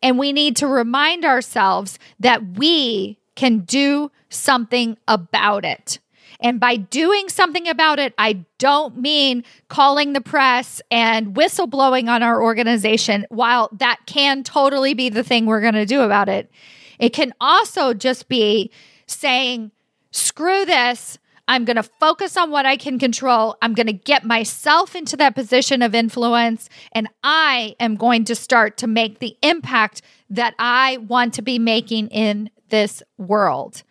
And 0.03 0.19
we 0.19 0.33
need 0.33 0.55
to 0.57 0.67
remind 0.67 1.25
ourselves 1.25 1.97
that 2.19 2.57
we 2.57 3.17
can 3.35 3.59
do 3.59 4.11
something 4.29 4.97
about 5.07 5.65
it. 5.65 5.97
And 6.43 6.59
by 6.59 6.75
doing 6.75 7.29
something 7.29 7.69
about 7.69 7.97
it, 7.99 8.13
I 8.17 8.45
don't 8.59 8.97
mean 8.97 9.45
calling 9.69 10.11
the 10.11 10.21
press 10.21 10.81
and 10.91 11.33
whistleblowing 11.33 12.09
on 12.09 12.21
our 12.21 12.43
organization, 12.43 13.25
while 13.29 13.69
that 13.79 14.01
can 14.05 14.43
totally 14.43 14.93
be 14.93 15.07
the 15.07 15.23
thing 15.23 15.45
we're 15.45 15.61
going 15.61 15.73
to 15.73 15.85
do 15.85 16.01
about 16.01 16.27
it. 16.27 16.51
It 16.99 17.13
can 17.13 17.33
also 17.39 17.93
just 17.93 18.27
be 18.27 18.71
saying, 19.07 19.71
screw 20.11 20.65
this. 20.65 21.17
I'm 21.47 21.65
going 21.65 21.75
to 21.75 21.83
focus 21.83 22.37
on 22.37 22.51
what 22.51 22.65
I 22.65 22.77
can 22.77 22.99
control. 22.99 23.57
I'm 23.61 23.73
going 23.73 23.87
to 23.87 23.93
get 23.93 24.23
myself 24.23 24.95
into 24.95 25.17
that 25.17 25.35
position 25.35 25.81
of 25.81 25.95
influence, 25.95 26.69
and 26.91 27.09
I 27.23 27.75
am 27.79 27.95
going 27.95 28.25
to 28.25 28.35
start 28.35 28.77
to 28.77 28.87
make 28.87 29.19
the 29.19 29.37
impact 29.41 30.01
that 30.29 30.55
I 30.59 30.97
want 30.97 31.33
to 31.35 31.41
be 31.41 31.59
making 31.59 32.07
in 32.09 32.49
this 32.69 33.03
world. 33.17 33.83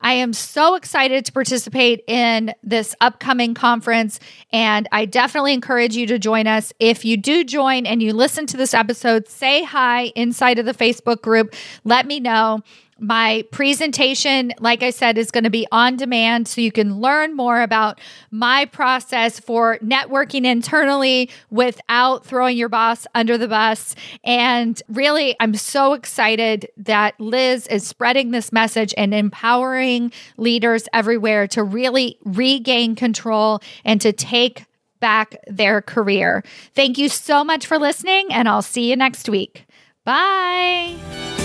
I 0.00 0.14
am 0.14 0.32
so 0.32 0.74
excited 0.74 1.26
to 1.26 1.32
participate 1.32 2.02
in 2.06 2.54
this 2.62 2.94
upcoming 3.00 3.54
conference, 3.54 4.18
and 4.52 4.88
I 4.92 5.04
definitely 5.04 5.52
encourage 5.52 5.96
you 5.96 6.06
to 6.06 6.18
join 6.18 6.46
us. 6.46 6.72
If 6.78 7.04
you 7.04 7.16
do 7.16 7.44
join 7.44 7.86
and 7.86 8.02
you 8.02 8.12
listen 8.14 8.46
to 8.46 8.56
this 8.56 8.72
episode, 8.72 9.28
say 9.28 9.62
hi 9.62 10.12
inside 10.16 10.58
of 10.58 10.66
the 10.66 10.74
Facebook 10.74 11.20
group. 11.20 11.54
Let 11.84 12.06
me 12.06 12.18
know. 12.20 12.60
My 13.00 13.44
presentation, 13.50 14.52
like 14.60 14.82
I 14.82 14.90
said, 14.90 15.16
is 15.16 15.30
going 15.30 15.44
to 15.44 15.50
be 15.50 15.66
on 15.72 15.96
demand 15.96 16.46
so 16.46 16.60
you 16.60 16.70
can 16.70 17.00
learn 17.00 17.34
more 17.34 17.62
about 17.62 17.98
my 18.30 18.66
process 18.66 19.40
for 19.40 19.78
networking 19.78 20.44
internally 20.44 21.30
without 21.50 22.26
throwing 22.26 22.58
your 22.58 22.68
boss 22.68 23.06
under 23.14 23.38
the 23.38 23.48
bus. 23.48 23.94
And 24.22 24.80
really, 24.88 25.34
I'm 25.40 25.54
so 25.54 25.94
excited 25.94 26.68
that 26.76 27.18
Liz 27.18 27.66
is 27.68 27.86
spreading 27.86 28.32
this 28.32 28.52
message 28.52 28.92
and 28.98 29.14
empowering 29.14 30.12
leaders 30.36 30.86
everywhere 30.92 31.46
to 31.48 31.64
really 31.64 32.18
regain 32.24 32.94
control 32.94 33.60
and 33.84 34.00
to 34.02 34.12
take 34.12 34.66
back 35.00 35.36
their 35.46 35.80
career. 35.80 36.44
Thank 36.74 36.98
you 36.98 37.08
so 37.08 37.42
much 37.42 37.66
for 37.66 37.78
listening, 37.78 38.30
and 38.30 38.46
I'll 38.46 38.60
see 38.60 38.90
you 38.90 38.96
next 38.96 39.28
week. 39.28 39.66
Bye. 40.04 41.39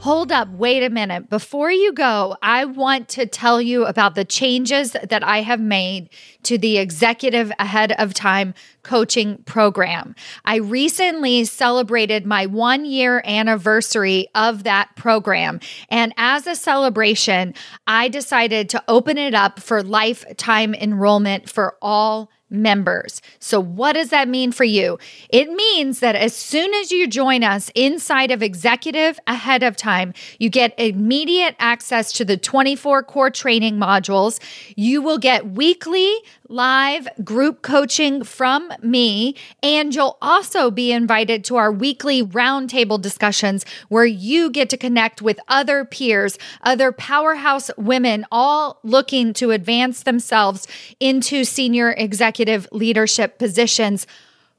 Hold 0.00 0.32
up, 0.32 0.48
wait 0.52 0.82
a 0.82 0.88
minute. 0.88 1.28
Before 1.28 1.70
you 1.70 1.92
go, 1.92 2.34
I 2.40 2.64
want 2.64 3.10
to 3.10 3.26
tell 3.26 3.60
you 3.60 3.84
about 3.84 4.14
the 4.14 4.24
changes 4.24 4.92
that 4.92 5.22
I 5.22 5.42
have 5.42 5.60
made 5.60 6.08
to 6.44 6.56
the 6.56 6.78
Executive 6.78 7.52
Ahead 7.58 7.92
of 7.92 8.14
Time 8.14 8.54
coaching 8.82 9.42
program. 9.44 10.14
I 10.46 10.56
recently 10.56 11.44
celebrated 11.44 12.24
my 12.24 12.46
one 12.46 12.86
year 12.86 13.20
anniversary 13.26 14.28
of 14.34 14.64
that 14.64 14.96
program. 14.96 15.60
And 15.90 16.14
as 16.16 16.46
a 16.46 16.56
celebration, 16.56 17.52
I 17.86 18.08
decided 18.08 18.70
to 18.70 18.82
open 18.88 19.18
it 19.18 19.34
up 19.34 19.60
for 19.60 19.82
lifetime 19.82 20.74
enrollment 20.74 21.50
for 21.50 21.76
all 21.82 22.30
members. 22.50 23.22
So, 23.38 23.60
what 23.60 23.92
does 23.92 24.10
that 24.10 24.28
mean 24.28 24.52
for 24.52 24.64
you? 24.64 24.98
It 25.28 25.50
means 25.50 26.00
that 26.00 26.16
as 26.16 26.34
soon 26.34 26.74
as 26.74 26.90
you 26.90 27.06
join 27.06 27.44
us 27.44 27.70
inside 27.74 28.30
of 28.30 28.42
Executive 28.42 29.18
ahead 29.26 29.62
of 29.62 29.76
time, 29.76 30.12
you 30.38 30.50
get 30.50 30.78
immediate 30.78 31.54
access 31.58 32.12
to 32.12 32.24
the 32.24 32.36
24 32.36 33.02
core 33.04 33.30
training 33.30 33.76
modules. 33.76 34.40
You 34.76 35.02
will 35.02 35.18
get 35.18 35.52
weekly 35.52 36.14
live 36.50 37.08
group 37.22 37.62
coaching 37.62 38.24
from 38.24 38.72
me, 38.82 39.36
and 39.62 39.94
you'll 39.94 40.18
also 40.20 40.70
be 40.70 40.90
invited 40.90 41.44
to 41.44 41.56
our 41.56 41.70
weekly 41.70 42.24
roundtable 42.24 43.00
discussions 43.00 43.64
where 43.88 44.04
you 44.04 44.50
get 44.50 44.68
to 44.68 44.76
connect 44.76 45.22
with 45.22 45.38
other 45.46 45.84
peers, 45.84 46.38
other 46.62 46.90
powerhouse 46.90 47.70
women, 47.76 48.26
all 48.32 48.80
looking 48.82 49.32
to 49.32 49.52
advance 49.52 50.02
themselves 50.02 50.66
into 50.98 51.44
senior 51.44 51.94
executive 52.40 52.68
leadership 52.72 53.38
positions 53.38 54.06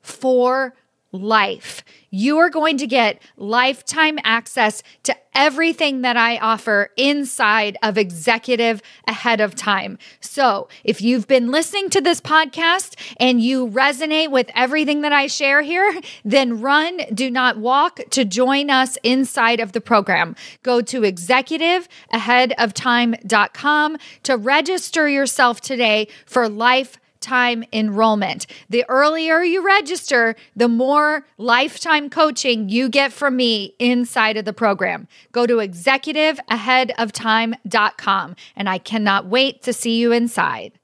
for 0.01 0.73
life. 1.11 1.83
You 2.09 2.37
are 2.37 2.49
going 2.49 2.77
to 2.77 2.87
get 2.87 3.21
lifetime 3.37 4.17
access 4.23 4.81
to 5.03 5.13
everything 5.33 6.01
that 6.01 6.17
I 6.17 6.37
offer 6.37 6.89
inside 6.97 7.77
of 7.81 7.97
Executive 7.97 8.81
ahead 9.07 9.39
of 9.41 9.55
time. 9.55 9.97
So, 10.19 10.67
if 10.83 11.01
you've 11.01 11.27
been 11.27 11.49
listening 11.51 11.89
to 11.91 12.01
this 12.01 12.19
podcast 12.21 12.95
and 13.17 13.39
you 13.41 13.67
resonate 13.67 14.31
with 14.31 14.49
everything 14.55 15.01
that 15.01 15.13
I 15.13 15.27
share 15.27 15.61
here, 15.61 16.01
then 16.25 16.59
run, 16.61 17.01
do 17.13 17.29
not 17.31 17.57
walk 17.57 17.99
to 18.11 18.25
join 18.25 18.69
us 18.69 18.97
inside 19.03 19.59
of 19.59 19.71
the 19.71 19.81
program. 19.81 20.35
Go 20.63 20.81
to 20.81 21.01
executiveaheadoftime.com 21.01 23.97
to 24.23 24.37
register 24.37 25.09
yourself 25.09 25.61
today 25.61 26.07
for 26.25 26.49
life 26.49 26.97
lifetime 27.21 27.63
enrollment. 27.71 28.47
The 28.69 28.83
earlier 28.89 29.43
you 29.43 29.63
register, 29.63 30.35
the 30.55 30.67
more 30.67 31.27
lifetime 31.37 32.09
coaching 32.09 32.67
you 32.67 32.89
get 32.89 33.13
from 33.13 33.35
me 33.35 33.75
inside 33.77 34.37
of 34.37 34.45
the 34.45 34.53
program. 34.53 35.07
Go 35.31 35.45
to 35.45 35.57
executiveaheadoftime.com 35.57 38.35
and 38.55 38.69
I 38.69 38.79
cannot 38.79 39.27
wait 39.27 39.61
to 39.63 39.71
see 39.71 39.99
you 39.99 40.11
inside. 40.11 40.79